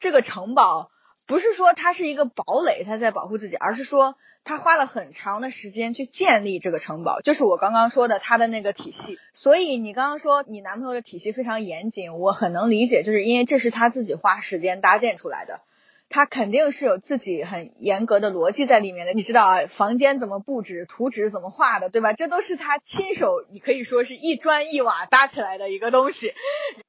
[0.00, 0.90] 这个城堡
[1.26, 9.18] 不是说它是一个堡垒，他在保护自己，而是说他花了很长的时间去建立这个城堡，就是我刚刚说的他的那个体系。
[9.32, 15.60] 所以你刚刚说你男朋友的体系非常严谨，我很能理解，就是因为这是他自己花时间搭建出来的。
[16.08, 22.12] 他肯定是有自己很严格的逻辑在里面的，你知道啊，房间怎么布置，图纸怎么画的，对吧？
[22.12, 26.32] 这都是他亲手，你可以说是一砖一瓦搭起来的一个东西。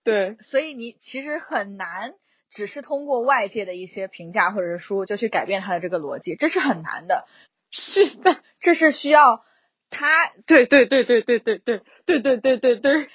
[0.04, 2.14] 对，所以你其实很难
[2.52, 7.26] 只是通过外界的一些评价或者是书就去改变他的这个逻辑，这是很难的。
[7.72, 9.44] 是的，这是需要
[9.90, 10.08] 他，
[10.46, 13.10] 对对对对对对对对对对对对。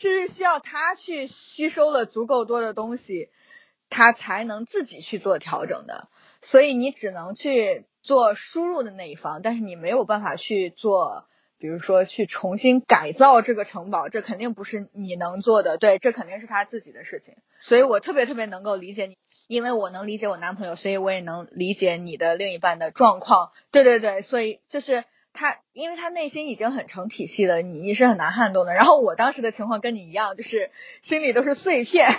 [0.00, 3.28] 这是需要他去吸收了足够多的东西。
[3.94, 6.08] 他才能自己去做调整的，
[6.42, 11.26] 所以你只能去做输入的那一方，但是你没有办法去做，
[11.60, 17.34] 比如说去重新改造这个城堡，这肯定不是你能做的，对，这肯定是他自己的事情。
[17.60, 19.16] 所以我特别特别能够理解你，
[19.46, 23.52] 因为我能理解我男朋友，所以我也能理解你的另一半的状况。
[23.70, 28.74] 对对对，所以就是他，因为他内心已经很成体系了，你你是很难撼动的。
[28.74, 30.72] 然后我当时的情况跟你一样，就是
[31.04, 32.10] 心里都是碎片。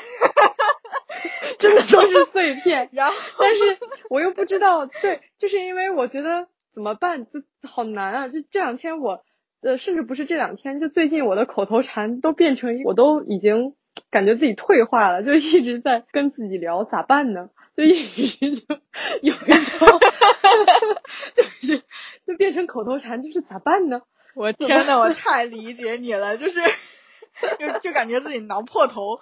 [1.60, 3.78] 真的 都是碎片，然后 但是
[4.10, 8.28] 我又不知道，对，就是因为我觉得怎么办，就好难啊！
[8.28, 9.24] 就这两天我，
[9.62, 13.74] 呃，甚至不是这两天，就最近我的口头禅都变成，我都已经
[14.12, 17.50] 感觉自己退化了，就一直在跟自己聊咋办呢？
[17.76, 18.76] 就一直就
[19.22, 20.00] 有一种，
[21.36, 21.84] 就是
[22.26, 24.02] 就变成口头禅，就是咋办呢？
[24.36, 26.60] 我天呐，我太理解你了，就是。
[27.60, 29.20] 就就感觉自己挠破头，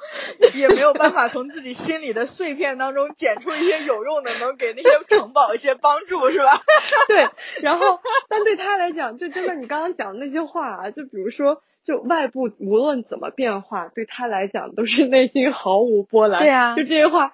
[0.53, 6.61] 也没有办法从自己心里的碎片当中捡出一些有用的，能给那些城堡一些帮助，是吧？
[7.07, 7.27] 对。
[7.61, 7.99] 然后，
[8.29, 16.39] 但对他来讲，就真的你刚刚讲的那些话啊，就比如说，就外部无论怎么变化，对他来讲都是内心毫无波澜。
[16.39, 17.31] 对啊，就这些话。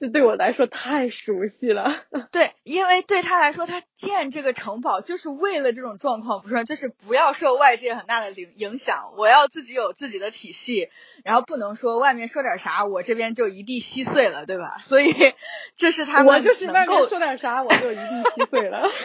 [0.00, 2.04] 这对我来说太熟悉了。
[2.32, 9.12] 对，因为对他来说，他建这个城堡就是为了这种状况，不是，就是不要受外界很大的影影响。
[9.18, 10.88] 我要自己有自己的体系，
[11.22, 14.78] 然后不能说外面说点啥，我这边就一地稀碎了，对吧？
[14.84, 15.14] 所以
[15.76, 18.88] 这是他们我就是外面说点啥，我就一地稀碎了。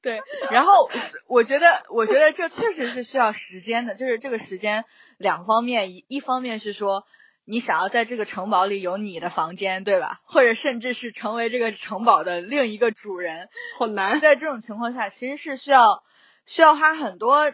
[0.00, 0.20] 对，
[0.50, 0.88] 然后
[1.28, 4.84] 我觉得，我觉得这确实是需要时间的，就是这个时间
[5.18, 7.04] 两方面，一一方面是说
[7.44, 10.20] 你想要在这个城堡里有你的房间，对吧？
[10.24, 14.20] 或者甚至是成为这个城堡的另一个主人，好难。
[14.20, 16.02] 在这种情况下，其实是需要
[16.46, 17.52] 需要花很多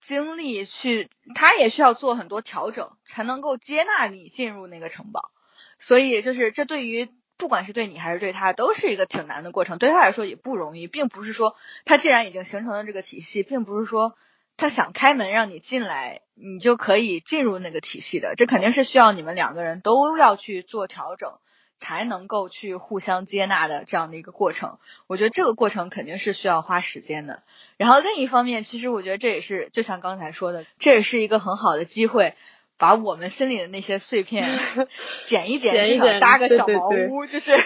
[0.00, 5.30] 精力去，他也需要做很多调整，才能够接纳你进入那个城堡。
[5.78, 7.08] 所以，就是这对于。
[7.40, 9.78] 不管是对你还是对他，都是一个挺难的过程。
[9.78, 14.16] 对他来说也不容易，并不是说他既然已经形成了这个体系，并不是说
[14.58, 18.34] 他想开门让你进来，你就可以进入那个体系的。
[18.36, 21.34] 这肯定是需要你们两个人都要去做调整，
[21.78, 24.78] 才能够去互相接纳的这样的一个过程。
[25.06, 27.42] 我觉得这个过程肯定是需要花时间的。
[27.78, 32.34] 然后另一方面，其实我觉得这也是就像刚才说的，这也是一个很好的机会。
[32.80, 34.56] 把我们心里的那些碎片
[35.26, 37.58] 剪一剪，至少搭个小茅屋，就是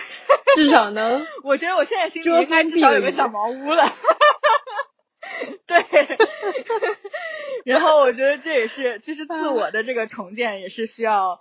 [0.56, 1.26] 至少能。
[1.44, 3.94] 我觉得我现在心里应该至少有个小茅屋了。
[5.66, 6.18] 对。
[7.64, 11.40] 然后我觉得这也是，就是自我的这个重建也是需要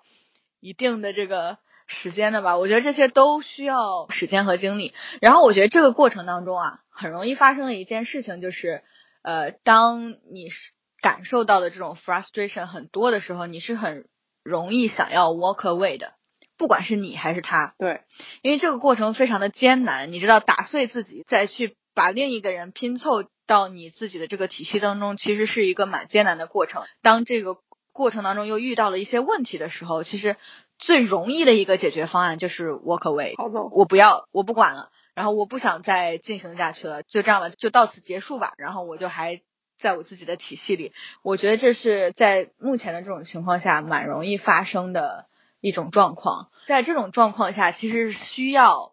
[0.59, 1.57] 一定的这个
[1.87, 2.57] 时间的吧。
[2.57, 4.93] 我觉得这些都需要时间和精力。
[5.21, 8.83] 然后我觉得这个过程当中啊，很容易发生的一件事情就是，
[9.23, 10.71] 呃，当你是。
[11.01, 14.05] 感受到的这种 frustration 很多的时候，你是很
[14.43, 16.13] 容易想要 walk away 的，
[16.59, 17.73] 不管是你还是他。
[17.79, 18.01] 对，
[18.43, 26.83] 因为这个过程非常的艰难，你知道，打碎自己再去把另一个人拼凑到你自己的这个体系当中，其实是一个蛮艰难的过程。
[27.01, 27.57] 当这个
[27.91, 30.37] 过程当中又遇到了一些问题的时候，其实
[30.77, 39.41] 最容易的一个解决方案就是 walk away，逃走，我不要，我不管了，然后我不想再进行下去了，就这样吧，就到此结束吧，然后我就还。
[39.79, 40.91] 在我自己的体系里，
[41.23, 45.25] 我觉得这是在目前的这种情况下蛮容易发生的
[45.59, 46.51] 一种状况。
[46.67, 48.90] 在这种状况下，其实是需要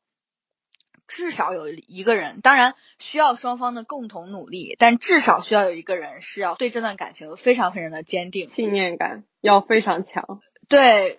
[1.09, 10.41] 至少有一个人，当然需要双方的共同努力，但至少需要有一个人是要对这段感情非常非常的坚定，信念感要非常强。
[10.69, 11.19] 对，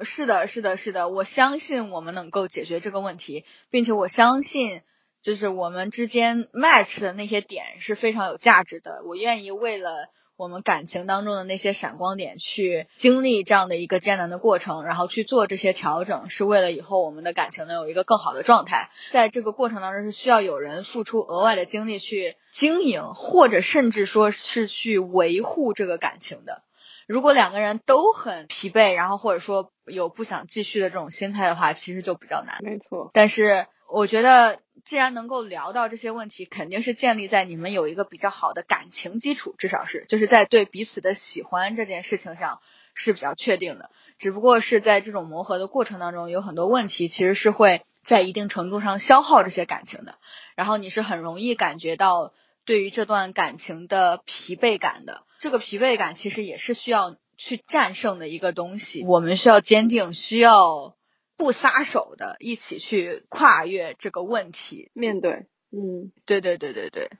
[0.00, 4.82] 是的，是的，是的，我相信我们能够解决这个问题，并且我相信。
[5.24, 10.08] 就是我们之间 match 的那些点是非常有价值的，我愿意为了
[10.42, 18.90] 我们感情当中的那些闪光点去经历这样的一个艰难的过程，然后去做这些调整，是为了以后我们的感情能有一个更好的状态。
[19.12, 26.62] 在这个过程当中是需要有人付出额外的精力去经营，或者甚至说是去维护这个感情的。
[27.06, 32.58] 如果两个人都很疲惫，然后或者说有不想继续的这种心态的话，其实就比较难。
[32.62, 34.60] 没错，但是我觉得。
[34.84, 42.58] 既然能够聊到这些问题，肯定是建立在你们有一个比较好的感情基础，至少是就是在对彼此的喜欢这件事情上
[42.94, 43.90] 是比较确定的。
[44.18, 50.16] 只不过是在这种磨合的过程当中，有很多问题其实是会在一定程度上消耗这些感情的。
[50.56, 52.32] 然后你是很容易感觉到
[52.64, 55.22] 对于这段感情的疲惫感的。
[55.38, 59.04] 这个疲惫感其实也是需要去战胜的一个东西。
[59.06, 60.96] 我们需要坚定，需要。
[61.42, 67.10] 不撒手的，一起去跨越这个问题，面对，嗯，对对对对对，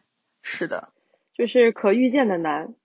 [0.43, 0.91] 是的，
[1.35, 2.77] 就是可预见的难，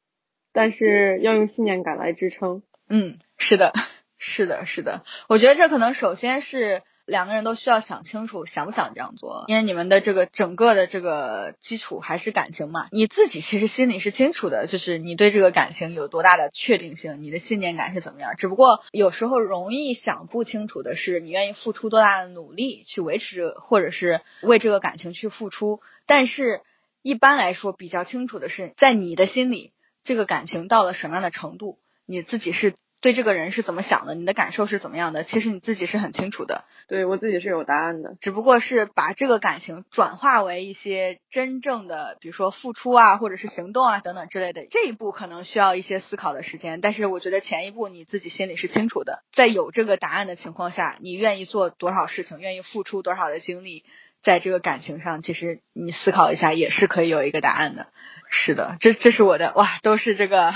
[0.52, 3.72] 但是要用信念感来支撑，嗯，是的，
[4.18, 6.82] 是的，是的，我觉得这可能首先是。
[7.08, 12.89] 两个人都需要想清楚想不想这样做，因为你们的这个整个的这个基础还是感情嘛。
[12.91, 18.36] 你自己其实心里是清楚的，就是你对这个感情有多大的确定性，你的信念感是怎么样。
[18.38, 25.80] 只不过有时候容易想不清楚的是，你愿意付出多大的努力去维持，或者是为这个感情去付出。
[26.05, 26.60] 但是
[27.01, 29.72] 一般来说，比较清楚的是，在你的心里，
[30.03, 32.76] 这个感情到了什么样的程度，你自己是。
[33.00, 34.16] 对这个人是怎么想的？
[34.16, 35.24] 你的感受是怎么样的？
[35.24, 36.66] 其实你自己是很清楚的。
[36.88, 44.66] 对我自己是有答案的，只不过是把这个感情转化为一些真正的，比如说付出啊，或者是行动啊等等之类的。
[44.70, 49.24] 这一步可能需要一些思考的时间，但是我觉得前一步你自己心里是清楚的。
[49.32, 53.84] 在有这个答案的情况下，你愿意做多少事情，愿意付出多少的精力，
[54.22, 57.88] 在这个感情上，其实你思考一下也是可以有一个答案的。
[58.30, 60.53] 是的，这这是我的哇，都是这个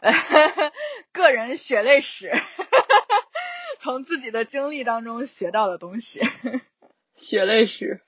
[1.12, 2.32] 个人血泪史，
[3.78, 6.20] 从自己的经历当中学到的东西，
[7.16, 8.00] 血泪史，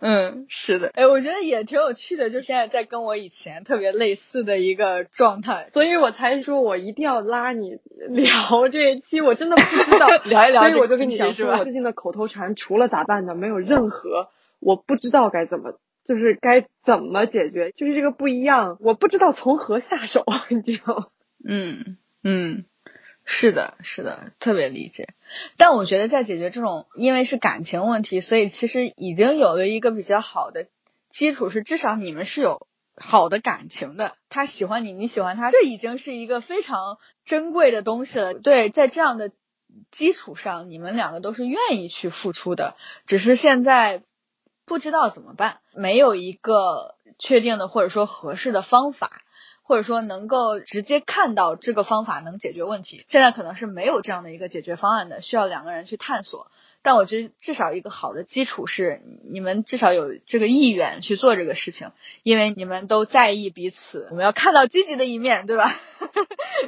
[0.00, 7.76] 嗯，是的，哎，我觉得也挺有趣的，就现在在跟我以前特别类似的一个状态，所以我才说我一定要拉你
[8.08, 14.30] 聊这一期，我真的不知道聊一聊，所以我就跟你讲说，最近的口头禅除了咋办的，没有任何
[14.64, 15.78] 我不知道该怎么。
[16.06, 21.10] 就是该怎么解决，就是这个不一样，我不知道从何下手， 你知道
[21.42, 22.66] 嗯嗯，
[23.24, 25.14] 是的，是的，特别理解。
[25.56, 30.66] 但我觉得在解决这种，因为是感情问题，所以其实已经有了一个比较好的
[31.08, 32.66] 基础是至少你们是有
[32.98, 38.34] 好的感情的，他喜欢你，你喜欢他，这已经是一个非常珍贵的东西了。
[38.34, 39.30] 对，在这样的
[39.90, 44.02] 基础上，你们两个都是愿意去付出的，只是现在
[44.66, 49.10] 不知道怎么办，没有一个确定的或者说合适的方法。
[49.66, 56.50] 或者说能够直接看到这个方法能解决问题，现在可能是没有这样的一个解决方案的，需要两个人去探索。
[56.82, 59.00] 但我觉得至少一个好的基础是，
[59.32, 61.92] 你们至少有这个意愿去做这个事情，
[62.22, 65.74] 因为你们都在意彼此，我们要看到积极的一面，对吧？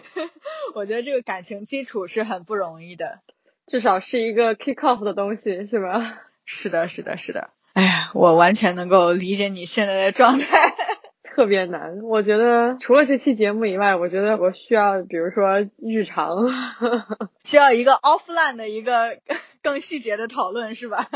[0.75, 3.19] 我觉得这个感情基础是很不容易的，
[3.67, 6.23] 至少是一个 kick off 的东西，是吧？
[6.47, 7.51] 是的，是的，是的。
[7.77, 10.47] 哎呀，我完全能够理解你现在的状态。
[11.37, 16.49] 特别难，我觉得除了这期节目以外，我觉得我需要，比如说日常，
[17.45, 19.19] 需要一个 offline 的一个
[19.63, 21.07] 更细节的讨论，是吧？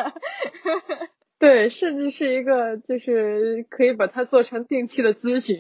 [1.41, 5.57] 对，甚至是一个，就是可以把它做成定期的咨询。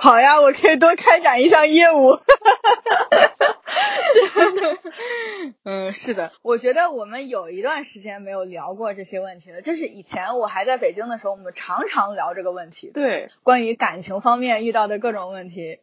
[0.00, 2.18] 好呀，我可以多开展一项业务。
[5.64, 9.62] 嗯，是的，我觉得我们有一段时间没有聊过这些问题了。
[9.62, 12.90] 就是以前我还在北京的时候，我们常常聊这个问题。
[12.92, 15.78] 对，关于感情方面遇到的各种问题。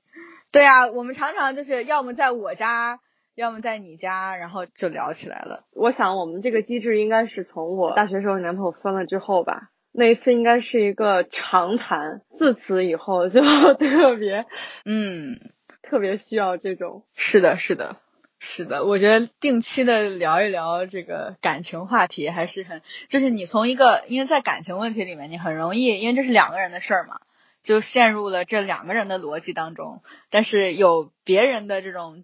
[0.51, 2.99] 对啊，我们常常就是要么在我家，
[3.35, 5.65] 要么在你家，然后就聊起来了。
[5.73, 9.69] 我想我们这个机制应该是从我大学时候男朋友分了之后吧。
[9.91, 13.41] 那一次应该是一个长谈，自此以后就
[13.73, 14.45] 特别，
[14.85, 15.39] 嗯，
[15.81, 17.03] 特别需要这种。
[17.15, 17.97] 是的，是的，
[18.39, 18.85] 是的。
[18.85, 27.19] 我觉得定期的聊一聊这个感情话题还是很，就是你从一个，因为在感情问题里面，你很容易，因为这是两个人的事儿嘛，
[27.63, 30.01] 就陷入了这两个人的逻辑当中。
[30.29, 32.23] 但是有别人的这种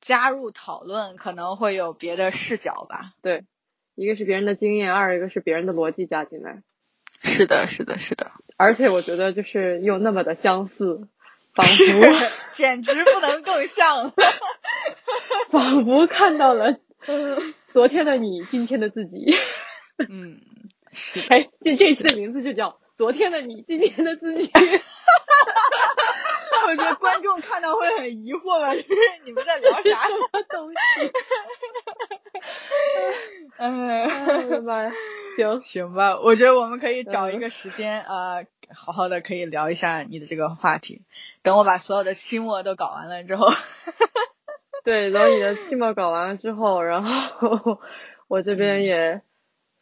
[0.00, 3.12] 加入讨论，可能会有别的视角吧。
[3.22, 3.44] 对，
[3.96, 6.62] 一个是别人的经验，二一个是别人的逻辑加进来。
[7.22, 11.08] 是的，是的，是的，而且我觉得就是又那么的相似，
[11.56, 14.12] 仿 佛简直不能更像，
[15.50, 16.76] 仿佛看到了
[17.72, 19.34] 昨天的你，今天的自己。
[20.08, 20.38] 嗯，
[20.92, 21.20] 是。
[21.20, 24.46] 哎，这这期的名字就叫《昨天的你，今天的自己》。
[26.66, 28.94] 我觉得观众看到会很疑惑吧，就是
[29.24, 30.08] 你们在聊啥
[30.50, 31.12] 东西？
[33.56, 34.92] 哎，我的妈呀！
[35.36, 38.42] 行 行吧，我觉得我们可以找一个时间啊，
[38.74, 41.02] 好好的可以聊一下你的这个话题。
[41.42, 43.46] 等我把所有的期末都搞完了之后，
[44.84, 47.80] 对，等你的期末搞完了之后，然后
[48.28, 49.20] 我这边也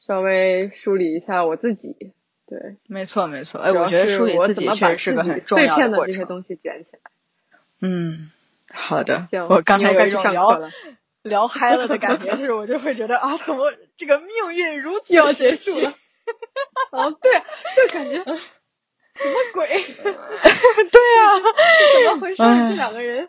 [0.01, 2.13] 稍微梳理一下我自己。
[2.47, 6.13] 对，没错没错，哎，我觉得梳理自己确实是个很重要的过程。
[6.13, 6.99] 这些东西捡起来。
[7.81, 8.31] 嗯，
[8.71, 9.27] 好的。
[9.49, 10.61] 我刚才有一种聊
[11.25, 15.91] 聊嗨了的感觉， 是我就会觉得啊，怎么这个命运如此要结束了？
[16.93, 17.33] 哦，对，
[17.77, 19.67] 就感觉 什么鬼？
[20.03, 21.41] 对啊，
[21.95, 22.43] 怎么回事？
[22.43, 23.29] 这两个人。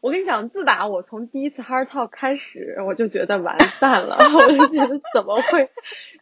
[0.00, 4.16] 我跟你讲，自打我从第一次 hard talk 开始，我就觉得完蛋了。
[4.32, 5.70] 我就觉得怎么会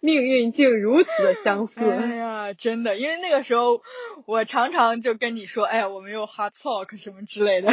[0.00, 1.74] 命运竟如此的相似？
[1.84, 3.82] 哎呀，真的，因为那个时候
[4.26, 7.70] 我常常就跟你说，哎呀，我没有 hard talk 什么之类的。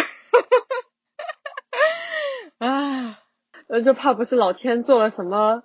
[2.60, 3.20] 啊，
[3.68, 5.64] 呃，就怕不是老天做了什么。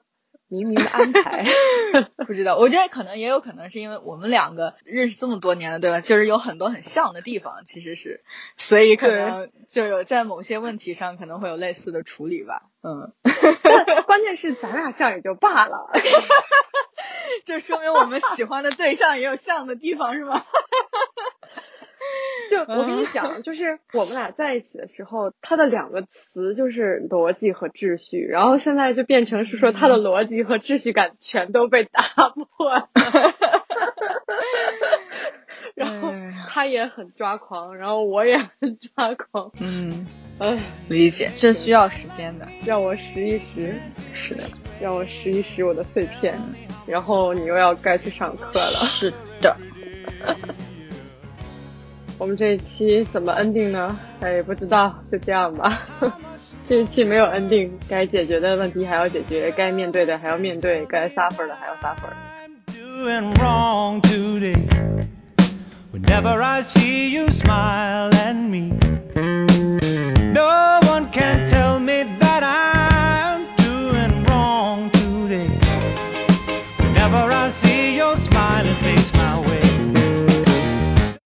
[0.51, 1.45] 冥冥的安排，
[2.27, 2.57] 不知道。
[2.57, 6.01] 我觉得可能也有可能是因为我们两个认识这么多年了，对吧？
[6.01, 8.23] 就是有很多很像的地方，其实是，
[8.57, 12.63] 所以可能就有在某些问题上可能会有类似的处理吧。
[12.83, 13.13] 嗯，
[14.07, 15.91] 关键是咱俩像也就罢了，
[17.45, 20.47] 就说明我们喜欢的对象也有像的地方，是吗？
[22.51, 32.89] 就我跟你讲，就是我们俩在一起的时候，他的两个词就是逻辑和秩序，然后现在就变成是说他的逻辑和秩序感全都被打破了，
[35.75, 36.13] 然后
[36.49, 40.07] 他也很抓狂，然后我也很抓狂，嗯，
[40.39, 40.59] 哎，
[40.89, 43.75] 理解，这需要时间的，让我拾一拾，
[44.13, 44.45] 是的，
[44.81, 46.35] 让我拾一拾我的碎片，
[46.87, 49.57] 然后你又要该去上课了，是的。
[52.19, 55.87] 我们这一期怎么 ending 呢哎不知道就这样吧
[56.69, 62.11] 这一期没有 ending 该解决的问题还要解决该面对的还要面对该撒粉的还要撒粉
[62.43, 64.57] i'm doing wrong today
[65.93, 68.73] whenever i see you smile me
[70.35, 72.28] no one can tell me that